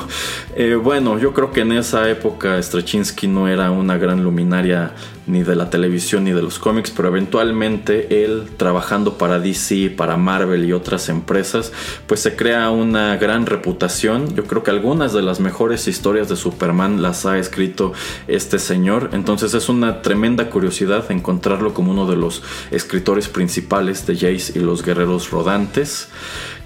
[0.56, 4.92] Eh, bueno, yo creo que en esa época Straczynski no era una gran luminaria
[5.26, 10.16] ni de la televisión ni de los cómics, pero eventualmente él trabajando para DC, para
[10.16, 11.72] Marvel y otras empresas,
[12.06, 14.34] pues se crea una gran reputación.
[14.34, 17.92] Yo creo que algunas de las mejores historias de Superman las ha escrito
[18.28, 24.14] este señor, entonces es una tremenda curiosidad encontrarlo como uno de los escritores principales de
[24.14, 26.08] Jace y los Guerreros Rodantes,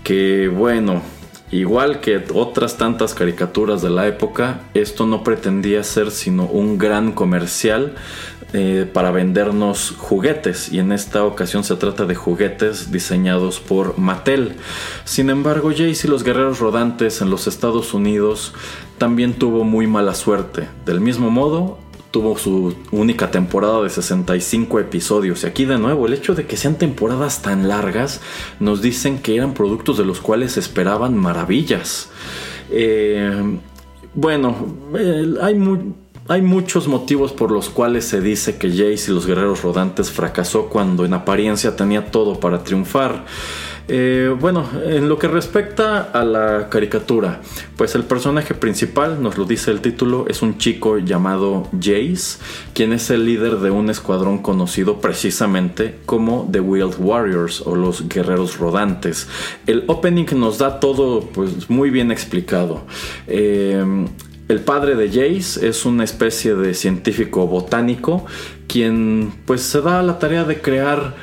[0.04, 1.02] que bueno,
[1.50, 7.12] Igual que otras tantas caricaturas de la época, esto no pretendía ser sino un gran
[7.12, 7.94] comercial
[8.52, 14.56] eh, para vendernos juguetes y en esta ocasión se trata de juguetes diseñados por Mattel.
[15.04, 18.52] Sin embargo, Jace y los guerreros rodantes en los Estados Unidos
[18.98, 20.68] también tuvo muy mala suerte.
[20.84, 21.78] Del mismo modo,
[22.10, 25.44] tuvo su única temporada de 65 episodios.
[25.44, 28.20] Y aquí de nuevo, el hecho de que sean temporadas tan largas
[28.60, 32.10] nos dicen que eran productos de los cuales esperaban maravillas.
[32.70, 33.58] Eh,
[34.14, 34.56] bueno,
[35.42, 35.54] hay
[36.30, 40.66] hay muchos motivos por los cuales se dice que Jace y los guerreros rodantes fracasó
[40.66, 43.24] cuando en apariencia tenía todo para triunfar.
[43.90, 47.40] Eh, bueno, en lo que respecta a la caricatura,
[47.76, 52.38] pues el personaje principal, nos lo dice el título, es un chico llamado Jace,
[52.74, 58.08] quien es el líder de un escuadrón conocido precisamente como The Wild Warriors o los
[58.08, 59.26] Guerreros Rodantes.
[59.66, 62.82] El opening nos da todo pues, muy bien explicado.
[63.26, 63.82] Eh,
[64.48, 68.24] el padre de Jace es una especie de científico botánico
[68.66, 71.14] quien pues se da la tarea de crear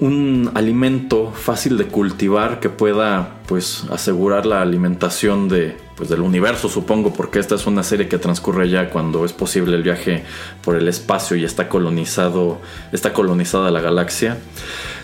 [0.00, 6.70] un alimento fácil de cultivar que pueda pues asegurar la alimentación de pues del universo
[6.70, 10.24] supongo porque esta es una serie que transcurre ya cuando es posible el viaje
[10.62, 12.58] por el espacio y está colonizado
[12.92, 14.38] está colonizada la galaxia.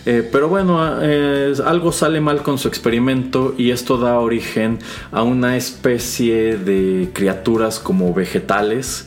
[0.07, 4.79] Eh, pero bueno eh, algo sale mal con su experimento y esto da origen
[5.13, 9.07] a una especie de criaturas como vegetales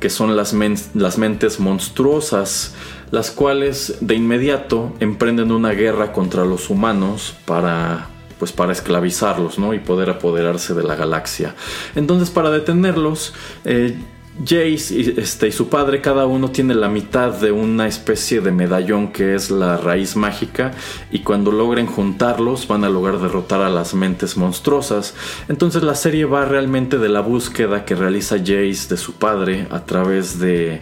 [0.00, 0.54] que son las,
[0.94, 2.74] las mentes monstruosas
[3.10, 9.74] las cuales de inmediato emprenden una guerra contra los humanos para pues para esclavizarlos ¿no?
[9.74, 11.56] y poder apoderarse de la galaxia.
[11.96, 13.34] Entonces para detenerlos,
[13.64, 13.98] eh,
[14.44, 18.52] Jace y, este, y su padre cada uno tiene la mitad de una especie de
[18.52, 20.70] medallón que es la raíz mágica
[21.10, 25.14] y cuando logren juntarlos van a lograr derrotar a las mentes monstruosas.
[25.48, 29.84] Entonces la serie va realmente de la búsqueda que realiza Jace de su padre a
[29.84, 30.80] través de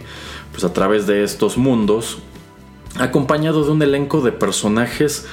[0.57, 2.17] pues a través de estos mundos,
[2.97, 5.27] acompañado de un elenco de personajes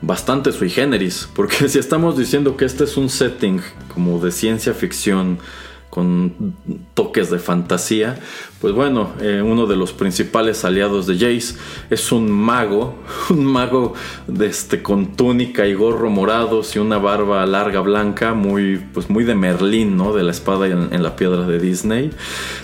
[0.00, 3.60] bastante sui generis, porque si estamos diciendo que este es un setting
[3.92, 5.38] como de ciencia ficción
[5.90, 6.54] con
[6.94, 8.20] toques de fantasía,
[8.60, 11.56] pues bueno, eh, uno de los principales aliados de Jace
[11.90, 12.94] es un mago,
[13.30, 13.94] un mago
[14.40, 19.34] este, con túnica y gorro morados y una barba larga blanca, muy, pues muy de
[19.34, 20.12] Merlín, ¿no?
[20.12, 22.10] De la espada en, la piedra de Disney.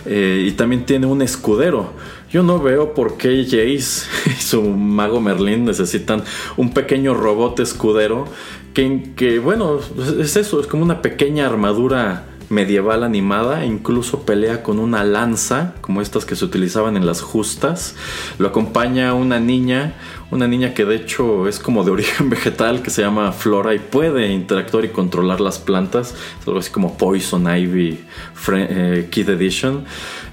[0.04, 1.94] Eh, y también tiene un escudero.
[2.30, 6.22] Yo no veo por qué Jace y su mago Merlín necesitan
[6.56, 8.26] un pequeño robot escudero
[8.74, 9.80] que, que bueno,
[10.20, 16.00] es eso, es como una pequeña armadura medieval animada, incluso pelea con una lanza, como
[16.00, 17.96] estas que se utilizaban en las justas.
[18.38, 19.94] Lo acompaña una niña,
[20.30, 23.78] una niña que de hecho es como de origen vegetal, que se llama Flora y
[23.78, 26.14] puede interactuar y controlar las plantas.
[26.40, 28.04] Es algo así como Poison Ivy
[28.52, 29.84] eh, Kid Edition.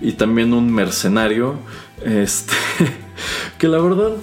[0.02, 1.56] Y también un mercenario,
[2.04, 2.54] este,
[3.58, 4.14] que la verdad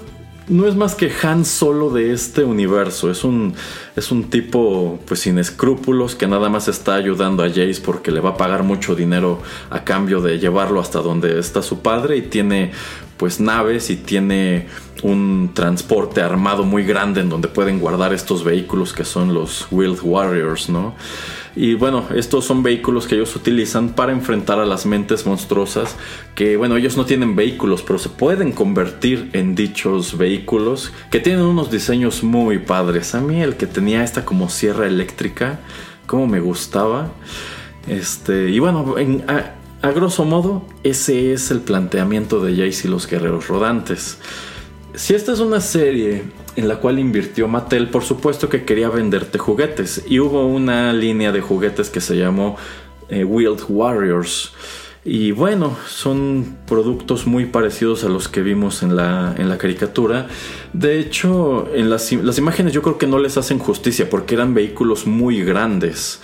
[0.51, 3.11] no es más que Han Solo de este universo.
[3.11, 3.55] Es un,
[3.97, 8.21] es un tipo pues sin escrúpulos que nada más está ayudando a Jace porque le
[8.21, 9.41] va a pagar mucho dinero
[9.71, 12.73] a cambio de llevarlo hasta donde está su padre y tiene
[13.17, 14.67] pues naves y tiene
[15.03, 20.01] un transporte armado muy grande en donde pueden guardar estos vehículos que son los Wild
[20.03, 20.95] Warriors, ¿no?
[21.57, 25.97] Y bueno, estos son vehículos que ellos utilizan para enfrentar a las mentes monstruosas,
[26.35, 31.45] que bueno, ellos no tienen vehículos, pero se pueden convertir en dichos vehículos, que tienen
[31.45, 33.15] unos diseños muy padres.
[33.15, 35.61] A mí el que tenía esta como sierra eléctrica,
[36.07, 37.11] como me gustaba.
[37.89, 38.95] Este, y bueno,
[39.27, 44.19] a, a grosso modo, ese es el planteamiento de Jace y los guerreros rodantes.
[45.01, 46.25] Si esta es una serie
[46.57, 50.05] en la cual invirtió Mattel, por supuesto que quería venderte juguetes.
[50.07, 52.59] Y hubo una línea de juguetes que se llamó
[53.09, 54.53] eh, Wild Warriors.
[55.03, 60.29] Y bueno, son productos muy parecidos a los que vimos en la, en la caricatura.
[60.75, 65.07] De hecho, en las, imágenes yo creo que no les hacen justicia porque eran vehículos
[65.07, 66.21] muy grandes.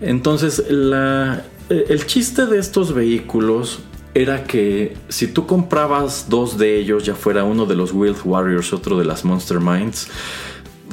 [0.00, 3.80] Entonces, la, el chiste de estos vehículos
[4.14, 8.72] era que si tú comprabas dos de ellos, ya fuera uno de los Wild Warriors,
[8.72, 10.08] otro de las Monster Minds,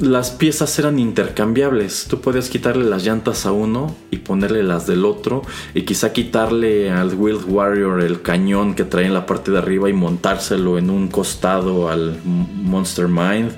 [0.00, 2.06] las piezas eran intercambiables.
[2.08, 5.42] Tú podías quitarle las llantas a uno y ponerle las del otro.
[5.74, 9.90] Y quizá quitarle al Wild Warrior el cañón que trae en la parte de arriba
[9.90, 13.50] y montárselo en un costado al Monster Mind.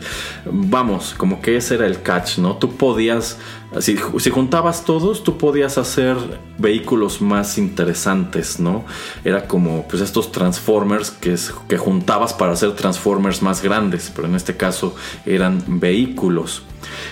[0.51, 2.57] Vamos, como que ese era el catch, ¿no?
[2.57, 3.39] Tú podías
[3.79, 6.17] si, juntabas todos, tú podías hacer
[6.59, 8.85] vehículos más interesantes, ¿no?
[9.25, 14.57] Era como pues estos Transformers que juntabas para hacer Transformers más grandes, pero en este
[14.57, 14.95] caso
[15.25, 16.63] eran vehículos.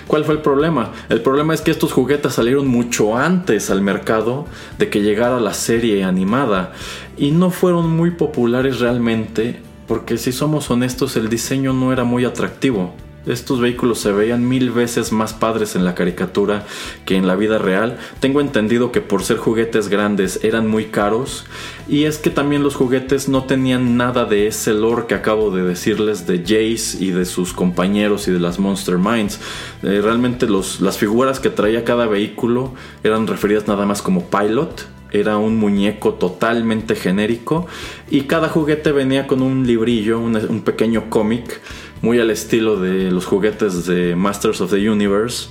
[0.06, 0.92] ¿Cuál fue el problema?
[1.08, 4.46] El problema es que estos juguetes salieron mucho antes al mercado
[4.78, 6.72] de que llegara la serie animada
[7.16, 12.24] y no fueron muy populares realmente porque si somos honestos el diseño no era muy
[12.24, 12.94] atractivo.
[13.28, 16.64] Estos vehículos se veían mil veces más padres en la caricatura
[17.04, 17.98] que en la vida real.
[18.20, 21.44] Tengo entendido que por ser juguetes grandes eran muy caros.
[21.88, 25.62] Y es que también los juguetes no tenían nada de ese lore que acabo de
[25.62, 29.40] decirles de Jace y de sus compañeros y de las Monster Minds.
[29.82, 32.72] Eh, realmente las figuras que traía cada vehículo
[33.04, 37.66] eran referidas nada más como pilot era un muñeco totalmente genérico
[38.10, 41.60] y cada juguete venía con un librillo, un pequeño cómic
[42.02, 45.48] muy al estilo de los juguetes de Masters of the Universe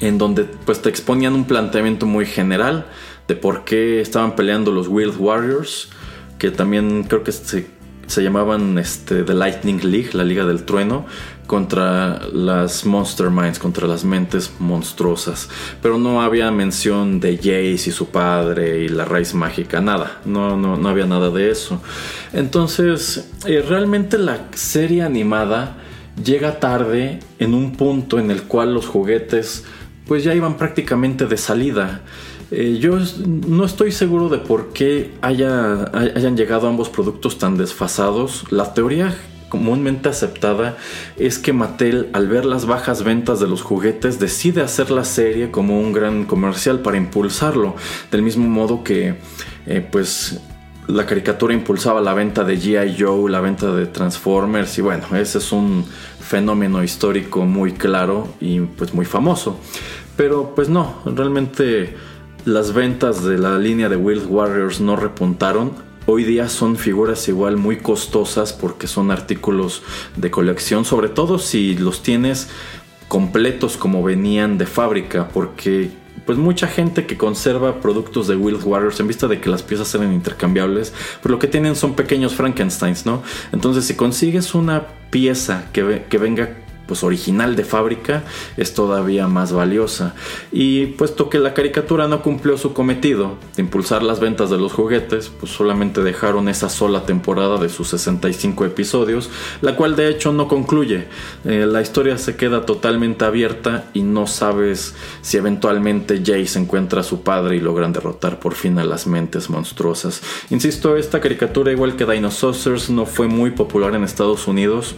[0.00, 2.86] en donde pues te exponían un planteamiento muy general
[3.26, 5.90] de por qué estaban peleando los Wild Warriors,
[6.38, 7.66] que también creo que se,
[8.08, 11.06] se llamaban este, The Lightning League, la Liga del Trueno,
[11.46, 15.48] contra las Monster Minds, contra las mentes monstruosas.
[15.80, 20.56] Pero no había mención de Jace y su padre y la raíz mágica, nada, no,
[20.56, 21.80] no, no había nada de eso.
[22.32, 25.76] Entonces, eh, realmente la serie animada
[26.22, 29.64] llega tarde en un punto en el cual los juguetes
[30.06, 32.00] pues ya iban prácticamente de salida.
[32.50, 38.44] Eh, yo no estoy seguro de por qué haya, hayan llegado ambos productos tan desfasados.
[38.50, 39.14] La teoría
[39.48, 40.76] comúnmente aceptada
[41.16, 45.50] es que Mattel al ver las bajas ventas de los juguetes decide hacer la serie
[45.50, 47.74] como un gran comercial para impulsarlo
[48.10, 49.14] del mismo modo que
[49.66, 50.40] eh, pues
[50.86, 55.38] la caricatura impulsaba la venta de GI Joe, la venta de Transformers y bueno, ese
[55.38, 55.84] es un
[56.20, 59.58] fenómeno histórico muy claro y pues muy famoso.
[60.16, 61.94] Pero pues no, realmente
[62.44, 65.72] las ventas de la línea de Wild Warriors no repuntaron.
[66.06, 69.82] Hoy día son figuras igual muy costosas porque son artículos
[70.16, 72.48] de colección, sobre todo si los tienes
[73.08, 75.90] completos como venían de fábrica, porque
[76.24, 79.94] pues mucha gente que conserva productos de Wild Warriors en vista de que las piezas
[79.94, 83.22] eran intercambiables, pues lo que tienen son pequeños Frankensteins, ¿no?
[83.52, 86.50] Entonces si consigues una pieza que, que venga
[86.88, 88.24] pues original de fábrica
[88.56, 90.14] es todavía más valiosa.
[90.50, 94.72] Y puesto que la caricatura no cumplió su cometido de impulsar las ventas de los
[94.72, 99.28] juguetes, pues solamente dejaron esa sola temporada de sus 65 episodios,
[99.60, 101.06] la cual de hecho no concluye.
[101.44, 107.04] Eh, la historia se queda totalmente abierta y no sabes si eventualmente Jace encuentra a
[107.04, 110.22] su padre y logran derrotar por fin a las mentes monstruosas.
[110.48, 114.94] Insisto, esta caricatura igual que Dinosaurs no fue muy popular en Estados Unidos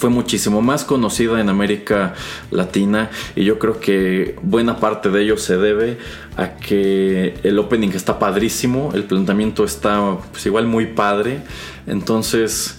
[0.00, 2.14] fue muchísimo más conocida en América
[2.50, 5.98] Latina y yo creo que buena parte de ello se debe
[6.38, 11.42] a que el opening está padrísimo, el planteamiento está pues, igual muy padre,
[11.86, 12.78] entonces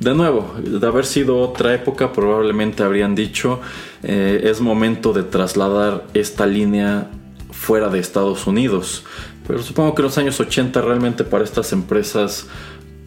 [0.00, 3.60] de nuevo, de haber sido otra época, probablemente habrían dicho,
[4.02, 7.08] eh, es momento de trasladar esta línea
[7.52, 9.04] fuera de Estados Unidos.
[9.46, 12.46] Pero supongo que los años 80 realmente para estas empresas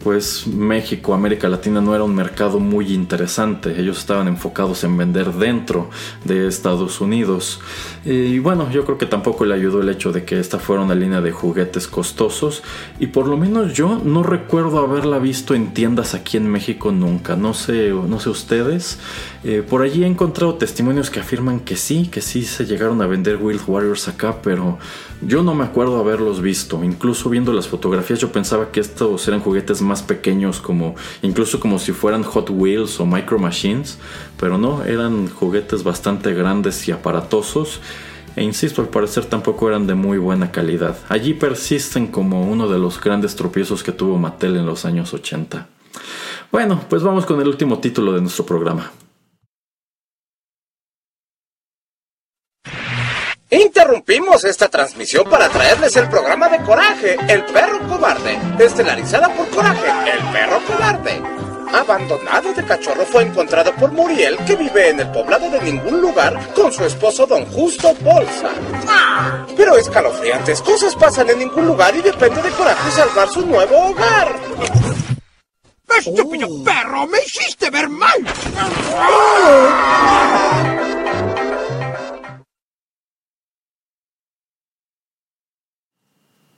[0.02, 3.78] pues México, América Latina no era un mercado muy interesante.
[3.80, 5.90] Ellos estaban enfocados en vender dentro
[6.24, 7.60] de Estados Unidos.
[8.04, 10.94] Y bueno, yo creo que tampoco le ayudó el hecho de que esta fuera una
[10.94, 12.62] línea de juguetes costosos.
[12.98, 17.36] Y por lo menos yo no recuerdo haberla visto en tiendas aquí en México nunca.
[17.36, 18.98] No sé, no sé ustedes.
[19.44, 23.08] Eh, por allí he encontrado testimonios que afirman que sí, que sí se llegaron a
[23.08, 24.78] vender Wild Warriors acá, pero
[25.20, 26.84] yo no me acuerdo haberlos visto.
[26.84, 31.80] Incluso viendo las fotografías yo pensaba que estos eran juguetes más pequeños, como incluso como
[31.80, 33.98] si fueran Hot Wheels o Micro Machines,
[34.38, 37.80] pero no, eran juguetes bastante grandes y aparatosos.
[38.36, 40.96] E insisto, al parecer tampoco eran de muy buena calidad.
[41.08, 45.66] Allí persisten como uno de los grandes tropiezos que tuvo Mattel en los años 80.
[46.50, 48.90] Bueno, pues vamos con el último título de nuestro programa.
[53.52, 59.88] Interrumpimos esta transmisión para traerles el programa de Coraje, el perro cobarde, estelarizada por Coraje,
[60.10, 61.22] el perro cobarde.
[61.70, 66.54] Abandonado de cachorro fue encontrado por Muriel, que vive en el poblado de ningún lugar,
[66.54, 68.52] con su esposo don Justo Bolsa.
[69.54, 74.34] Pero escalofriantes cosas pasan en ningún lugar y depende de Coraje salvar su nuevo hogar.
[75.98, 77.06] ¡Estúpido perro!
[77.06, 78.24] ¡Me hiciste ver mal!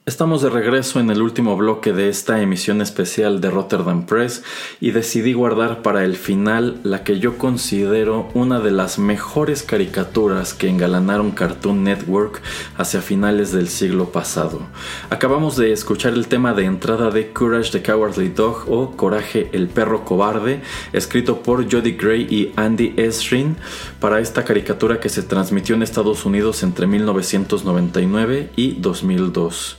[0.07, 4.45] Estamos de regreso en el último bloque de esta emisión especial de Rotterdam Press
[4.79, 10.53] y decidí guardar para el final la que yo considero una de las mejores caricaturas
[10.53, 12.43] que engalanaron Cartoon Network
[12.77, 14.61] hacia finales del siglo pasado.
[15.09, 19.69] Acabamos de escuchar el tema de entrada de Courage the Cowardly Dog o Coraje el
[19.69, 20.61] perro cobarde,
[20.93, 23.57] escrito por Jody Gray y Andy Esrin
[24.05, 29.79] para esta caricatura que se transmitió en Estados Unidos entre 1999 y 2002.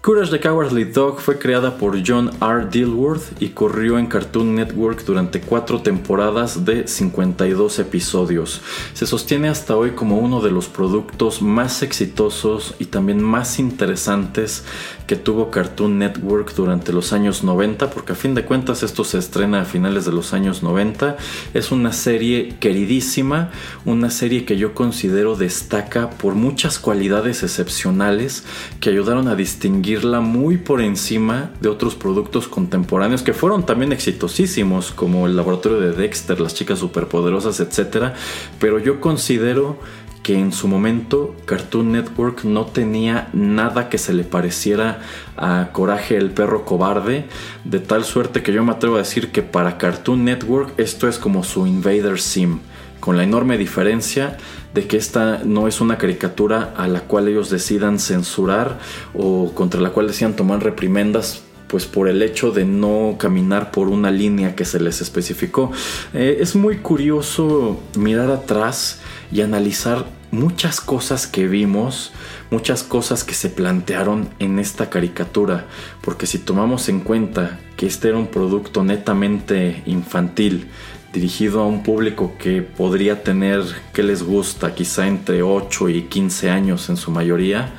[0.00, 2.66] Courage the Cowardly Dog fue creada por John R.
[2.68, 8.60] Dilworth y corrió en Cartoon Network durante cuatro temporadas de 52 episodios.
[8.92, 14.64] Se sostiene hasta hoy como uno de los productos más exitosos y también más interesantes
[15.06, 19.18] que tuvo Cartoon Network durante los años 90, porque a fin de cuentas esto se
[19.18, 21.16] estrena a finales de los años 90.
[21.52, 23.50] Es una serie queridísima,
[23.84, 28.44] una serie que yo considero destaca por muchas cualidades excepcionales
[28.80, 34.90] que ayudaron a distinguirla muy por encima de otros productos contemporáneos que fueron también exitosísimos,
[34.90, 38.14] como el laboratorio de Dexter, las chicas superpoderosas, etc.
[38.58, 39.78] Pero yo considero
[40.24, 45.00] que en su momento Cartoon Network no tenía nada que se le pareciera
[45.36, 47.26] a Coraje el perro cobarde,
[47.64, 51.18] de tal suerte que yo me atrevo a decir que para Cartoon Network esto es
[51.18, 52.60] como su Invader Sim,
[53.00, 54.38] con la enorme diferencia
[54.72, 58.78] de que esta no es una caricatura a la cual ellos decidan censurar
[59.12, 63.88] o contra la cual decidan tomar reprimendas pues por el hecho de no caminar por
[63.88, 65.72] una línea que se les especificó.
[66.14, 69.00] Eh, es muy curioso mirar atrás
[69.32, 72.12] y analizar muchas cosas que vimos,
[72.50, 75.66] muchas cosas que se plantearon en esta caricatura,
[76.02, 80.68] porque si tomamos en cuenta que este era un producto netamente infantil,
[81.12, 83.62] dirigido a un público que podría tener,
[83.92, 87.72] que les gusta, quizá entre 8 y 15 años en su mayoría,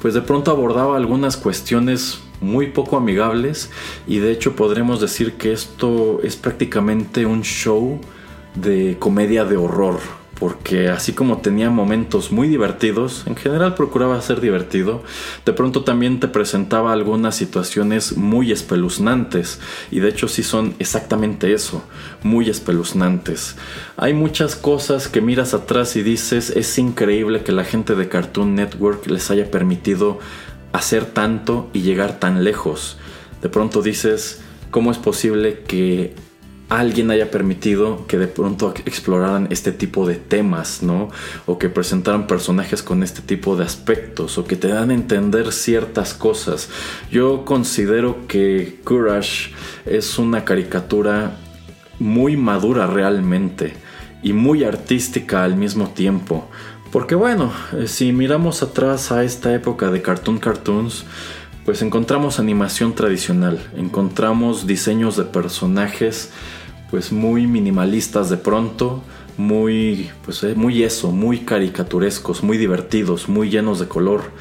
[0.00, 3.70] pues de pronto abordaba algunas cuestiones muy poco amigables
[4.06, 8.00] y de hecho podremos decir que esto es prácticamente un show
[8.54, 14.40] de comedia de horror porque así como tenía momentos muy divertidos, en general procuraba ser
[14.40, 15.04] divertido,
[15.44, 19.60] de pronto también te presentaba algunas situaciones muy espeluznantes,
[19.90, 21.84] y de hecho sí son exactamente eso,
[22.22, 23.56] muy espeluznantes.
[23.98, 28.54] Hay muchas cosas que miras atrás y dices, es increíble que la gente de Cartoon
[28.54, 30.20] Network les haya permitido
[30.72, 32.96] hacer tanto y llegar tan lejos.
[33.42, 36.14] De pronto dices, ¿cómo es posible que
[36.70, 41.10] alguien haya permitido que de pronto exploraran este tipo de temas, ¿no?
[41.44, 45.52] O que presentaran personajes con este tipo de aspectos, o que te dan a entender
[45.52, 46.70] ciertas cosas.
[47.10, 49.50] Yo considero que Courage
[49.84, 51.36] es una caricatura
[51.98, 53.74] muy madura realmente
[54.22, 56.48] y muy artística al mismo tiempo.
[56.92, 61.04] Porque bueno, eh, si miramos atrás a esta época de Cartoon Cartoons,
[61.64, 66.30] pues encontramos animación tradicional, encontramos diseños de personajes
[66.90, 69.02] pues muy minimalistas de pronto,
[69.36, 74.32] muy pues eh, muy eso, muy caricaturescos, muy divertidos, muy llenos de color.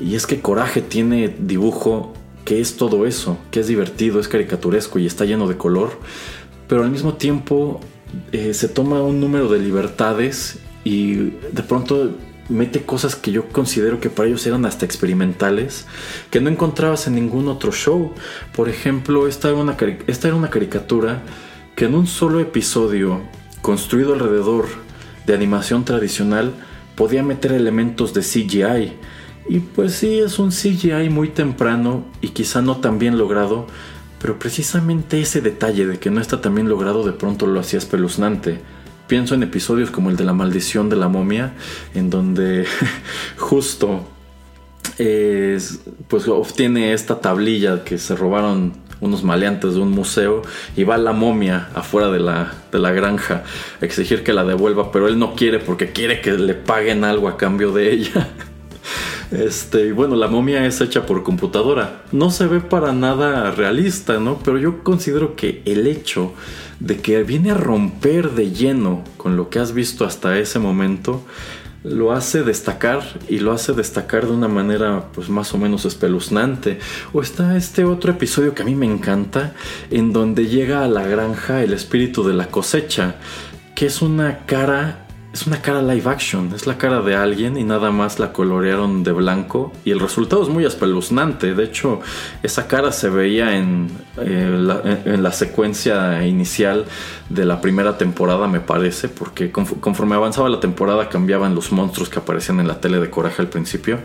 [0.00, 4.98] Y es que Coraje tiene dibujo que es todo eso, que es divertido, es caricaturesco
[4.98, 5.90] y está lleno de color,
[6.68, 7.80] pero al mismo tiempo
[8.32, 12.16] eh, se toma un número de libertades y de pronto
[12.48, 15.86] mete cosas que yo considero que para ellos eran hasta experimentales,
[16.30, 18.12] que no encontrabas en ningún otro show.
[18.56, 19.76] Por ejemplo, esta era una,
[20.06, 21.22] esta era una caricatura
[21.80, 23.22] que en un solo episodio,
[23.62, 24.66] construido alrededor
[25.24, 26.52] de animación tradicional,
[26.94, 28.92] podía meter elementos de CGI.
[29.48, 33.66] Y pues sí, es un CGI muy temprano y quizá no tan bien logrado,
[34.20, 37.78] pero precisamente ese detalle de que no está tan bien logrado de pronto lo hacía
[37.78, 38.60] espeluznante.
[39.06, 41.54] Pienso en episodios como el de la maldición de la momia,
[41.94, 42.66] en donde
[43.38, 44.06] justo
[46.08, 50.42] pues obtiene esta tablilla que se robaron unos maleantes de un museo
[50.76, 53.44] y va la momia afuera de la, de la granja
[53.80, 57.28] a exigir que la devuelva, pero él no quiere porque quiere que le paguen algo
[57.28, 58.28] a cambio de ella.
[59.30, 62.02] Este, y bueno, la momia es hecha por computadora.
[62.10, 64.40] No se ve para nada realista, ¿no?
[64.44, 66.32] Pero yo considero que el hecho
[66.80, 71.22] de que viene a romper de lleno con lo que has visto hasta ese momento,
[71.82, 76.78] lo hace destacar y lo hace destacar de una manera pues más o menos espeluznante.
[77.12, 79.54] O está este otro episodio que a mí me encanta,
[79.90, 83.16] en donde llega a la granja el espíritu de la cosecha,
[83.74, 84.99] que es una cara
[85.32, 89.04] es una cara live action, es la cara de alguien y nada más la colorearon
[89.04, 91.54] de blanco y el resultado es muy espeluznante.
[91.54, 92.00] De hecho,
[92.42, 96.84] esa cara se veía en, eh, la, en la, secuencia inicial
[97.28, 102.18] de la primera temporada, me parece, porque conforme avanzaba la temporada cambiaban los monstruos que
[102.18, 103.98] aparecían en la tele de Coraje al principio.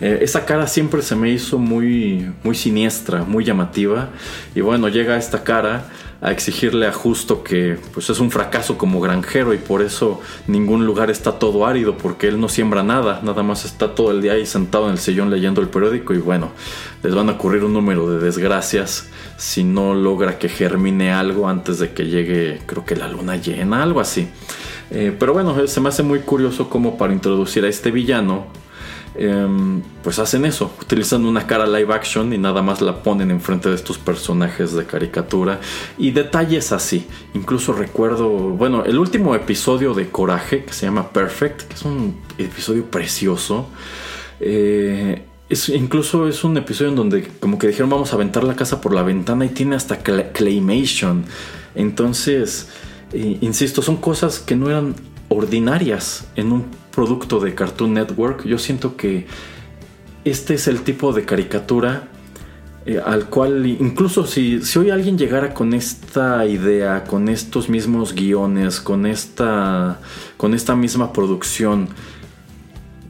[0.00, 4.08] Eh, esa cara siempre se me hizo muy, muy siniestra, muy llamativa
[4.52, 5.86] y bueno, llega esta cara
[6.20, 10.86] a exigirle a Justo que pues es un fracaso como granjero y por eso ningún
[10.86, 14.32] lugar está todo árido porque él no siembra nada, nada más está todo el día
[14.32, 16.50] ahí sentado en el sillón leyendo el periódico y bueno,
[17.02, 21.78] les van a ocurrir un número de desgracias si no logra que germine algo antes
[21.78, 24.28] de que llegue creo que la luna llena, algo así.
[24.90, 28.46] Eh, pero bueno, se me hace muy curioso como para introducir a este villano
[29.18, 33.68] em, pues hacen eso, utilizan una cara live action y nada más la ponen enfrente
[33.68, 35.60] de estos personajes de caricatura
[35.98, 37.06] y detalles así.
[37.34, 42.16] Incluso recuerdo, bueno, el último episodio de Coraje que se llama Perfect, que es un
[42.38, 43.68] episodio precioso.
[44.40, 48.56] Eh, es, incluso es un episodio en donde como que dijeron vamos a aventar la
[48.56, 51.24] casa por la ventana y tiene hasta claymation.
[51.74, 52.68] Entonces,
[53.12, 54.94] eh, insisto, son cosas que no eran
[55.28, 56.66] ordinarias en un
[56.96, 58.44] producto de Cartoon Network.
[58.46, 59.26] Yo siento que
[60.24, 62.08] este es el tipo de caricatura
[62.86, 68.14] eh, al cual incluso si, si hoy alguien llegara con esta idea, con estos mismos
[68.14, 70.00] guiones, con esta,
[70.36, 71.88] con esta misma producción,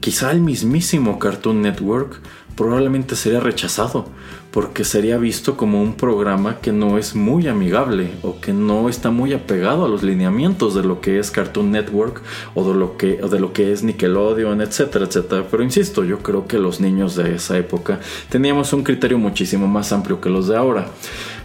[0.01, 2.19] quizá el mismísimo Cartoon Network
[2.55, 4.09] probablemente sería rechazado
[4.51, 9.11] porque sería visto como un programa que no es muy amigable o que no está
[9.11, 12.21] muy apegado a los lineamientos de lo que es Cartoon Network
[12.55, 15.45] o de lo que, de lo que es Nickelodeon, etcétera, etcétera.
[15.49, 19.91] Pero insisto, yo creo que los niños de esa época teníamos un criterio muchísimo más
[19.91, 20.87] amplio que los de ahora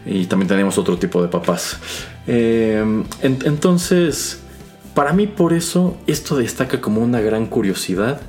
[0.07, 1.78] y también teníamos otro tipo de papás.
[2.26, 4.40] Eh, entonces,
[4.94, 8.20] para mí por eso esto destaca como una gran curiosidad,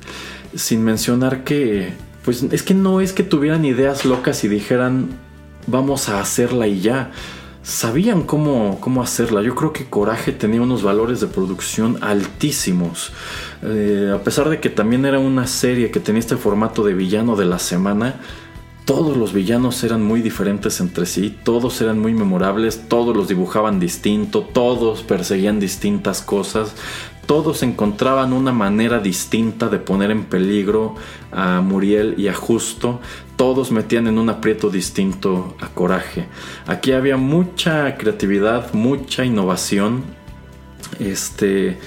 [0.54, 1.92] sin mencionar que
[2.24, 5.10] pues es que no es que tuvieran ideas locas y dijeran
[5.66, 7.10] vamos a hacerla y ya.
[7.62, 9.40] Sabían cómo, cómo hacerla.
[9.40, 13.12] Yo creo que Coraje tenía unos valores de producción altísimos.
[13.62, 17.36] Eh, a pesar de que también era una serie que tenía este formato de villano
[17.36, 18.20] de la semana,
[18.84, 23.80] todos los villanos eran muy diferentes entre sí, todos eran muy memorables, todos los dibujaban
[23.80, 26.74] distinto, todos perseguían distintas cosas,
[27.26, 30.94] todos encontraban una manera distinta de poner en peligro
[31.32, 33.00] a Muriel y a Justo,
[33.36, 36.26] todos metían en un aprieto distinto a Coraje.
[36.66, 40.04] Aquí había mucha creatividad, mucha innovación.
[40.98, 41.78] Este.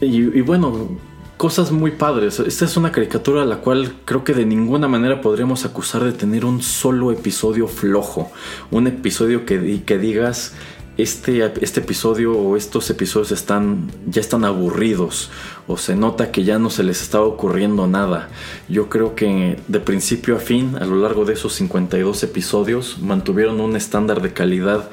[0.00, 0.88] Y, bueno,
[1.36, 2.40] cosas muy padres.
[2.40, 6.12] Esta es una caricatura a la cual creo que de ninguna manera podríamos acusar de
[6.12, 8.30] tener un solo episodio flojo.
[8.70, 10.54] Un episodio que digas
[11.02, 15.30] este, este episodio o estos episodios están, ya están aburridos
[15.66, 18.28] o se nota que ya no se les está ocurriendo nada.
[18.68, 23.60] Yo creo que de principio a fin, a lo largo de esos 52 episodios, mantuvieron
[23.60, 24.90] un estándar de calidad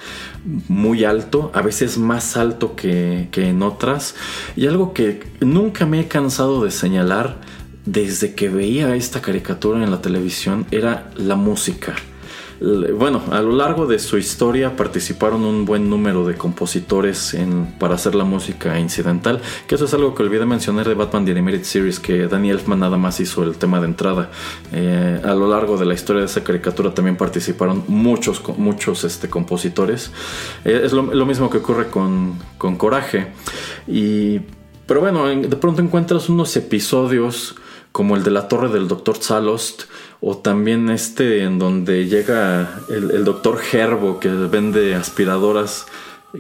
[0.68, 4.16] muy alto, a veces más alto que, que en otras.
[4.56, 7.38] Y algo que nunca me he cansado de señalar
[7.86, 11.96] desde que veía esta caricatura en la televisión era la música
[12.60, 17.38] bueno, a lo largo de su historia participaron un buen número de compositores
[17.80, 21.32] para hacer la música incidental, que eso es algo que olvidé mencionar de Batman The
[21.32, 24.32] Animated Series, que Danny Elfman nada más hizo el tema de entrada.
[24.72, 29.30] Eh, a lo largo de la historia de esa caricatura también participaron muchos, muchos este,
[29.30, 30.12] compositores.
[30.66, 33.28] Eh, es lo, mismo que ocurre con, con Coraje.
[33.88, 34.40] Y,
[34.88, 37.56] pero bueno, de pronto encuentras unos episodios
[37.98, 39.18] como el de la torre del Dr.
[39.18, 39.86] Salost,
[40.20, 45.86] o también este en donde llega el, doctor Gerbo que vende aspiradoras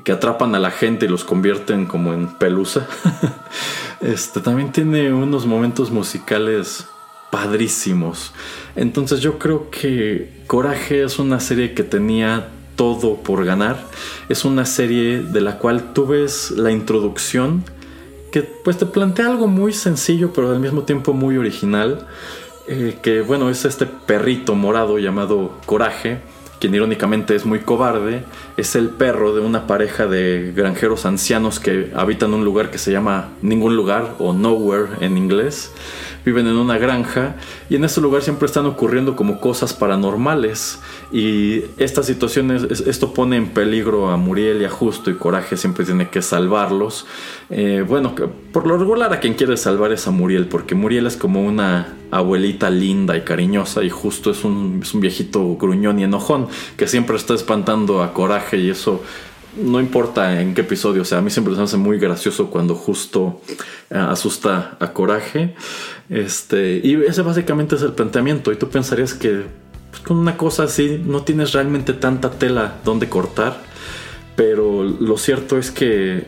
[0.03, 2.88] que atrapan a la gente y los convierten como en pelusa.
[4.01, 6.88] este también tiene unos momentos musicales
[7.32, 8.34] padrísimos.
[8.75, 13.84] Entonces yo creo que Coraje es una serie que tenía todo por ganar.
[14.30, 17.63] Es una serie de la cual tú ves la introducción
[18.32, 22.05] que pues te plantea algo muy sencillo pero al mismo tiempo muy original
[22.68, 26.20] eh, que bueno, es este perrito morado llamado Coraje,
[26.59, 28.24] quien irónicamente es muy cobarde,
[28.57, 32.91] es el perro de una pareja de granjeros ancianos que habitan un lugar que se
[32.91, 35.72] llama Ningún lugar o Nowhere en inglés.
[36.26, 37.36] Viven en una granja
[37.70, 43.38] y en ese lugar siempre están ocurriendo como cosas paranormales y estas situaciones, esto pone
[43.38, 47.05] en peligro a Muriel y a Justo y Coraje siempre tiene que salvarlos.
[47.49, 48.13] Eh, bueno,
[48.51, 51.97] por lo regular a quien quiere salvar es a Muriel, porque Muriel es como una
[52.12, 56.47] abuelita linda y cariñosa y Justo es un, viejito gruñón y enojón
[56.78, 59.03] que siempre está espantando a Coraje y eso
[59.58, 62.76] no importa en qué episodio, o sea, a mí siempre me hace muy gracioso cuando
[62.76, 63.41] justo
[63.89, 65.55] eh, asusta a Coraje.
[66.10, 68.51] Este, y ese básicamente es el planteamiento.
[68.51, 69.45] Y tú pensarías que
[69.89, 73.64] pues, con una cosa así no tienes realmente tanta tela donde cortar.
[74.36, 76.28] Pero lo cierto es que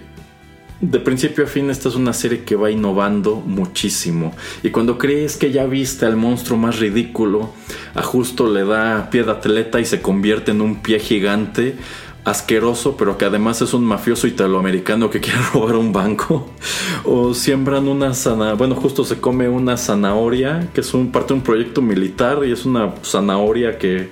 [0.82, 4.34] de principio a fin esta es una serie que va innovando muchísimo.
[4.64, 7.52] Y cuando crees que ya viste al monstruo más ridículo,
[7.96, 11.76] a justo le da pie de atleta y se convierte en un pie gigante
[12.24, 16.50] asqueroso, pero que además es un mafioso italoamericano que quiere robar un banco.
[17.04, 21.40] o siembran una zanahoria, bueno, justo se come una zanahoria, que es un, parte de
[21.40, 24.10] un proyecto militar y es una zanahoria que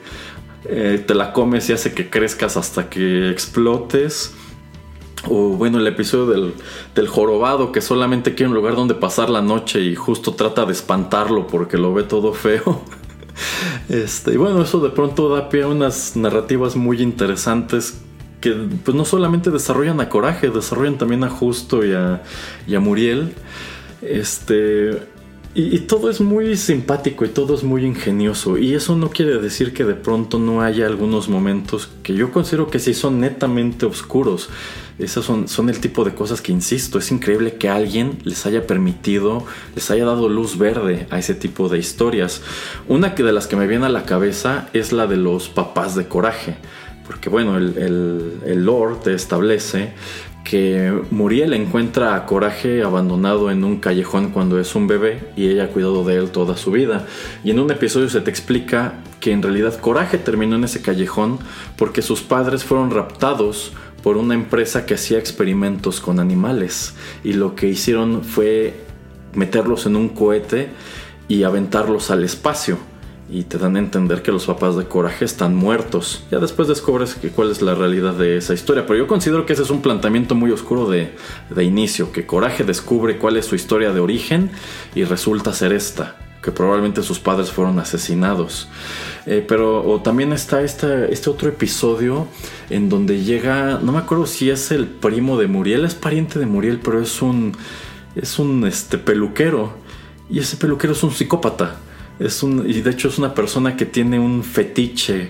[0.65, 4.33] eh, te la comes y hace que crezcas hasta que explotes.
[5.25, 6.53] O bueno, el episodio del,
[6.93, 10.73] del, jorobado que solamente quiere un lugar donde pasar la noche y justo trata de
[10.73, 12.81] espantarlo porque lo ve todo feo.
[13.87, 18.01] Este, y bueno, eso de pronto da pie a unas narrativas muy interesantes
[18.41, 18.51] que
[18.83, 22.23] pues no solamente desarrollan a Coraje, desarrollan también a Justo y a,
[22.67, 23.33] y a Muriel.
[24.01, 25.03] Este,
[25.59, 28.59] y, todo es muy simpático y todo es muy ingenioso.
[28.59, 32.69] Y eso no quiere decir que de pronto no haya algunos momentos que yo considero
[32.69, 34.49] que sí son netamente oscuros.
[34.99, 38.67] Esos son, son el tipo de cosas que, insisto, es increíble que alguien les haya
[38.67, 42.43] permitido, les haya dado luz verde a ese tipo de historias.
[42.87, 45.95] Una que de las que me viene a la cabeza es la de los papás
[45.95, 46.55] de coraje.
[47.07, 49.93] Porque bueno, el, el, el lore te establece
[50.47, 55.65] que Muriel encuentra a Coraje abandonado en un callejón cuando es un bebé y ella
[55.65, 57.05] ha cuidado de él toda su vida.
[57.43, 61.39] Y en un episodio se te explica que en realidad Coraje terminó en ese callejón
[61.75, 66.95] porque sus padres fueron raptados por una empresa que hacía experimentos con animales
[67.25, 68.73] y lo que hicieron fue
[69.33, 70.69] meterlos en un cohete
[71.27, 72.77] y aventarlos al espacio
[73.29, 76.23] y te dan a entender que los papás de Coraje están muertos.
[76.31, 79.53] Ya después descubres que cuál es la realidad de esa historia, pero yo considero que
[79.53, 81.13] ese es un planteamiento muy oscuro de,
[81.49, 84.49] de inicio, que Coraje descubre cuál es su historia de origen
[84.95, 88.69] y resulta ser esta, que probablemente sus padres fueron asesinados.
[89.25, 92.27] Eh, pero o también está este, este otro episodio
[92.69, 96.45] en donde llega, no me acuerdo si es el primo de Muriel, es pariente de
[96.45, 97.57] Muriel, pero es un,
[98.15, 99.73] es un este, peluquero.
[100.29, 101.77] Y ese peluquero es un psicópata
[102.19, 105.29] es un, y de hecho es una persona que tiene un fetiche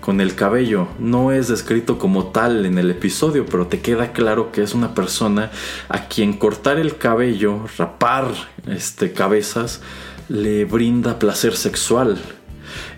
[0.00, 0.88] con el cabello.
[0.98, 4.94] No es descrito como tal en el episodio, pero te queda claro que es una
[4.94, 5.50] persona
[5.88, 8.32] a quien cortar el cabello, rapar
[8.66, 9.82] este, cabezas,
[10.28, 12.18] le brinda placer sexual.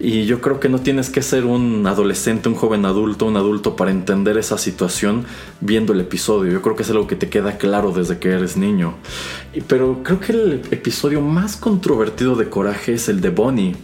[0.03, 3.77] Y yo creo que no tienes que ser un adolescente, un joven adulto, un adulto
[3.77, 5.27] para entender esa situación
[5.61, 6.51] viendo el episodio.
[6.51, 8.95] Yo creo que es algo que te queda claro desde que eres niño.
[9.69, 13.77] Pero creo que el episodio más controvertido de Coraje es el de Bonnie.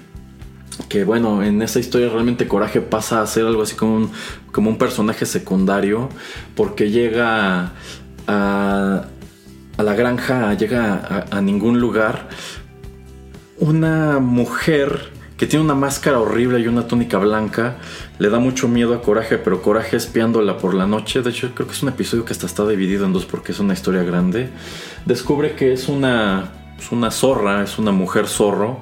[0.88, 4.10] Que bueno, en esa historia realmente Coraje pasa a ser algo así como un,
[4.52, 6.08] como un personaje secundario
[6.54, 7.72] porque llega
[8.26, 9.04] a,
[9.76, 12.30] a la granja, llega a, a ningún lugar.
[13.58, 17.76] Una mujer que tiene una máscara horrible y una túnica blanca.
[18.18, 21.22] Le da mucho miedo a Coraje, pero Coraje espiándola por la noche.
[21.22, 23.58] De hecho, creo que es un episodio que hasta está dividido en dos porque es
[23.58, 24.48] una historia grande.
[25.04, 26.52] Descubre que es una
[26.90, 28.80] una zorra, es una mujer zorro,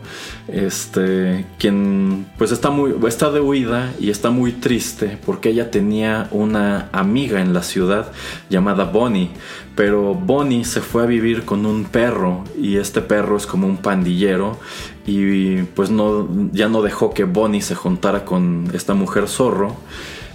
[0.49, 6.29] este, quien pues está muy, está de huida y está muy triste porque ella tenía
[6.31, 8.13] una amiga en la ciudad
[8.51, 9.31] llamada Bonnie,
[9.75, 13.79] pero Bonnie se fue a vivir con un perro y este perro es como un
[13.79, 14.59] pandillero
[15.07, 19.77] y pues no, ya no dejó que Bonnie se juntara con esta mujer zorro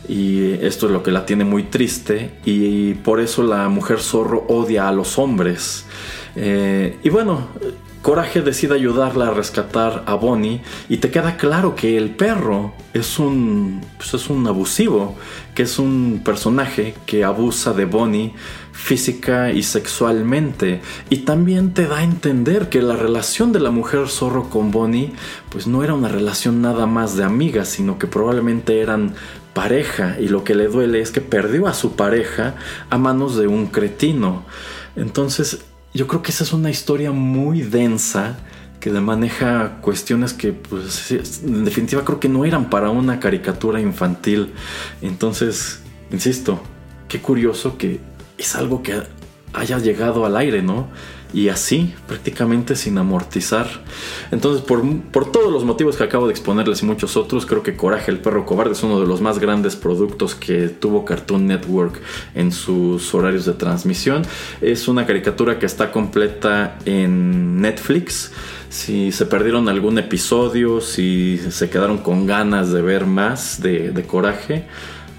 [0.07, 4.45] y esto es lo que la tiene muy triste y por eso la mujer zorro
[4.47, 5.86] odia a los hombres.
[6.36, 7.47] Eh, y bueno,
[8.01, 13.20] Coraje decide ayudarla a rescatar a Bonnie y te queda claro que el perro es
[13.20, 15.15] un, pues es un abusivo,
[15.53, 18.34] que es un personaje que abusa de Bonnie
[18.80, 24.07] física y sexualmente y también te da a entender que la relación de la mujer
[24.07, 25.11] zorro con Bonnie
[25.49, 29.13] pues no era una relación nada más de amigas, sino que probablemente eran
[29.53, 32.55] pareja y lo que le duele es que perdió a su pareja
[32.89, 34.45] a manos de un cretino.
[34.95, 35.59] Entonces
[35.93, 38.38] yo creo que esa es una historia muy densa
[38.80, 41.11] que maneja cuestiones que, pues,
[41.43, 44.53] en definitiva creo que no eran para una caricatura infantil.
[45.01, 46.63] Entonces, insisto,
[47.09, 47.99] qué curioso que
[48.39, 49.01] es algo que
[49.53, 50.87] haya llegado al aire, ¿no?
[51.33, 53.67] y así prácticamente sin amortizar.
[54.31, 57.75] Entonces, por, por, todos los motivos que acabo de exponerles y muchos otros, creo que
[57.75, 61.99] Coraje el perro cobarde es uno de los más grandes productos que tuvo Cartoon Network
[62.33, 64.23] en sus horarios de transmisión.
[64.61, 68.31] Es una caricatura que está completa en Netflix.
[68.69, 74.03] Si se perdieron algún episodio, si se quedaron con ganas de ver más de, de
[74.03, 74.67] Coraje,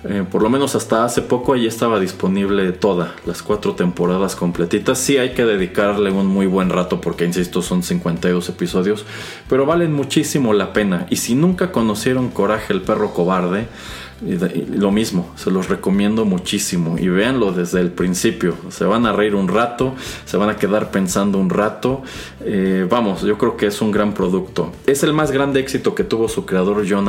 [0.04, 4.98] eh, por lo menos hasta hace poco ahí estaba disponible toda, las cuatro temporadas completitas.
[4.98, 9.04] Sí hay que dedicarle un muy buen rato porque, insisto, son 52 episodios,
[9.48, 11.06] pero valen muchísimo la pena.
[11.10, 13.66] Y si nunca conocieron Coraje el perro cobarde,
[14.22, 18.54] lo mismo, se los recomiendo muchísimo y véanlo desde el principio.
[18.68, 19.94] Se van a reír un rato,
[20.26, 22.02] se van a quedar pensando un rato.
[22.44, 24.72] Eh, vamos, yo creo que es un gran producto.
[24.86, 27.08] Es el más grande éxito que tuvo su creador John.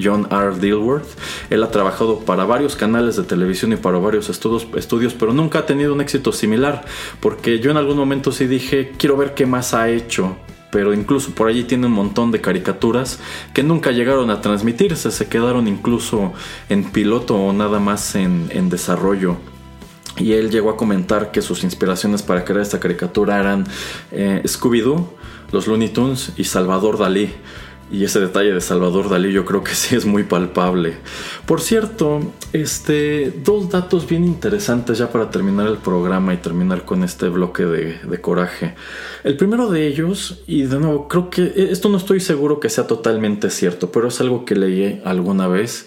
[0.00, 0.58] John R.
[0.58, 1.18] Dilworth.
[1.50, 5.66] Él ha trabajado para varios canales de televisión y para varios estudios, pero nunca ha
[5.66, 6.84] tenido un éxito similar.
[7.20, 10.36] Porque yo en algún momento sí dije, quiero ver qué más ha hecho
[10.72, 13.20] pero incluso por allí tiene un montón de caricaturas
[13.52, 16.32] que nunca llegaron a transmitirse, se quedaron incluso
[16.70, 19.36] en piloto o nada más en, desarrollo.
[20.16, 23.66] y él llegó a comentar que sus inspiraciones para crear esta caricatura eran
[24.12, 25.10] eh, Scooby-Doo,
[25.52, 27.30] los Looney Tunes y Salvador Dalí.
[27.92, 30.94] Y ese detalle de Salvador Dalí yo creo que sí es muy palpable.
[31.44, 37.04] Por cierto, este, dos datos bien interesantes ya para terminar el programa y terminar con
[37.04, 38.74] este bloque de, de coraje.
[39.24, 42.70] El primero de ellos, y de nuevo, creo que e, esto no estoy seguro que
[42.70, 45.86] sea totalmente cierto, pero es algo que leí alguna vez,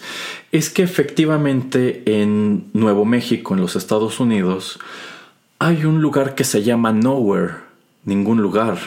[0.52, 4.78] es que efectivamente en Nuevo México, en los Estados Unidos,
[5.58, 7.54] hay un lugar que se llama Nowhere,
[8.04, 8.78] ningún lugar.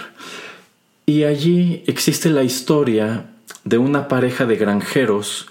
[1.09, 3.31] Y allí existe la historia
[3.63, 5.47] de una pareja de granjeros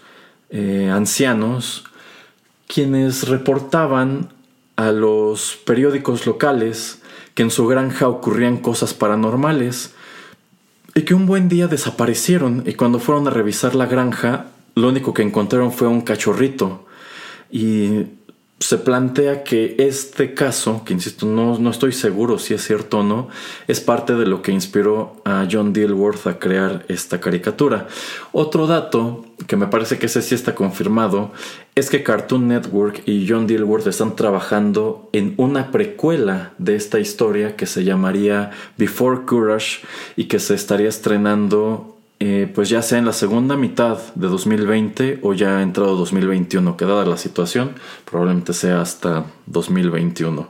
[0.51, 1.83] eh, ancianos
[2.69, 4.29] quienes reportaban
[4.77, 7.03] a los periódicos locales
[7.35, 9.97] que en su granja ocurrían cosas paranormales
[10.95, 12.63] y que un buen día desaparecieron.
[12.65, 16.87] Y cuando fueron a revisar la granja lo único que encontraron fue un cachorrito.
[17.51, 18.05] Y
[18.61, 23.03] se plantea que este caso, que insisto, no, no, estoy seguro si es cierto o
[23.05, 23.29] no,
[23.69, 27.87] es parte de lo que inspiró a John Dilworth a crear esta caricatura.
[28.33, 31.31] Otro dato, que me parece que ese sí está confirmado,
[31.77, 37.55] es que Cartoon Network y John Dilworth están trabajando en una precuela de esta historia
[37.55, 39.87] que se llamaría Before Courage
[40.17, 45.21] y que se estaría estrenando eh, pues ya sea en la segunda mitad de 2020
[45.23, 47.73] o ya entrado 2021, que dada la situación,
[48.05, 50.49] probablemente sea hasta 2021.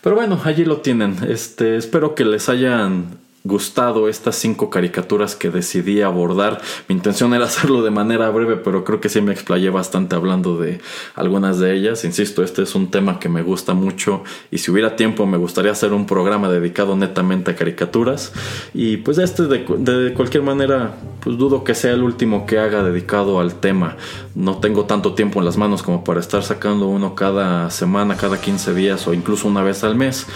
[0.00, 1.16] Pero bueno, allí lo tienen.
[1.28, 6.62] Este, espero que les hayan gustado estas cinco caricaturas que decidí abordar.
[6.88, 10.56] Mi intención era hacerlo de manera breve, pero creo que sí me explayé bastante hablando
[10.56, 10.80] de
[11.14, 12.04] algunas de ellas.
[12.04, 15.72] Insisto, este es un tema que me gusta mucho y si hubiera tiempo me gustaría
[15.72, 18.32] hacer un programa dedicado netamente a caricaturas.
[18.72, 22.82] Y pues este de, de cualquier manera, pues dudo que sea el último que haga
[22.82, 23.98] dedicado al tema.
[24.34, 28.40] No tengo tanto tiempo en las manos como para estar sacando uno cada semana, cada
[28.40, 30.26] 15 días o incluso una vez al mes.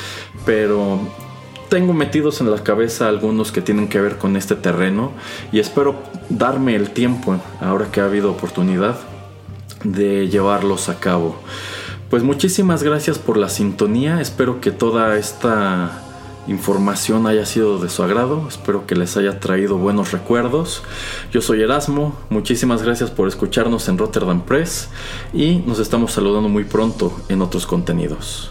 [0.44, 1.00] Pero
[1.68, 5.12] tengo metidos en la cabeza algunos que tienen que ver con este terreno
[5.52, 5.96] y espero
[6.28, 8.98] darme el tiempo, ahora que ha habido oportunidad,
[9.84, 11.36] de llevarlos a cabo.
[12.10, 16.04] Pues muchísimas gracias por la sintonía, espero que toda esta
[16.48, 20.82] información haya sido de su agrado, espero que les haya traído buenos recuerdos.
[21.30, 24.88] Yo soy Erasmo, muchísimas gracias por escucharnos en Rotterdam Press
[25.34, 28.50] y nos estamos saludando muy pronto en otros contenidos.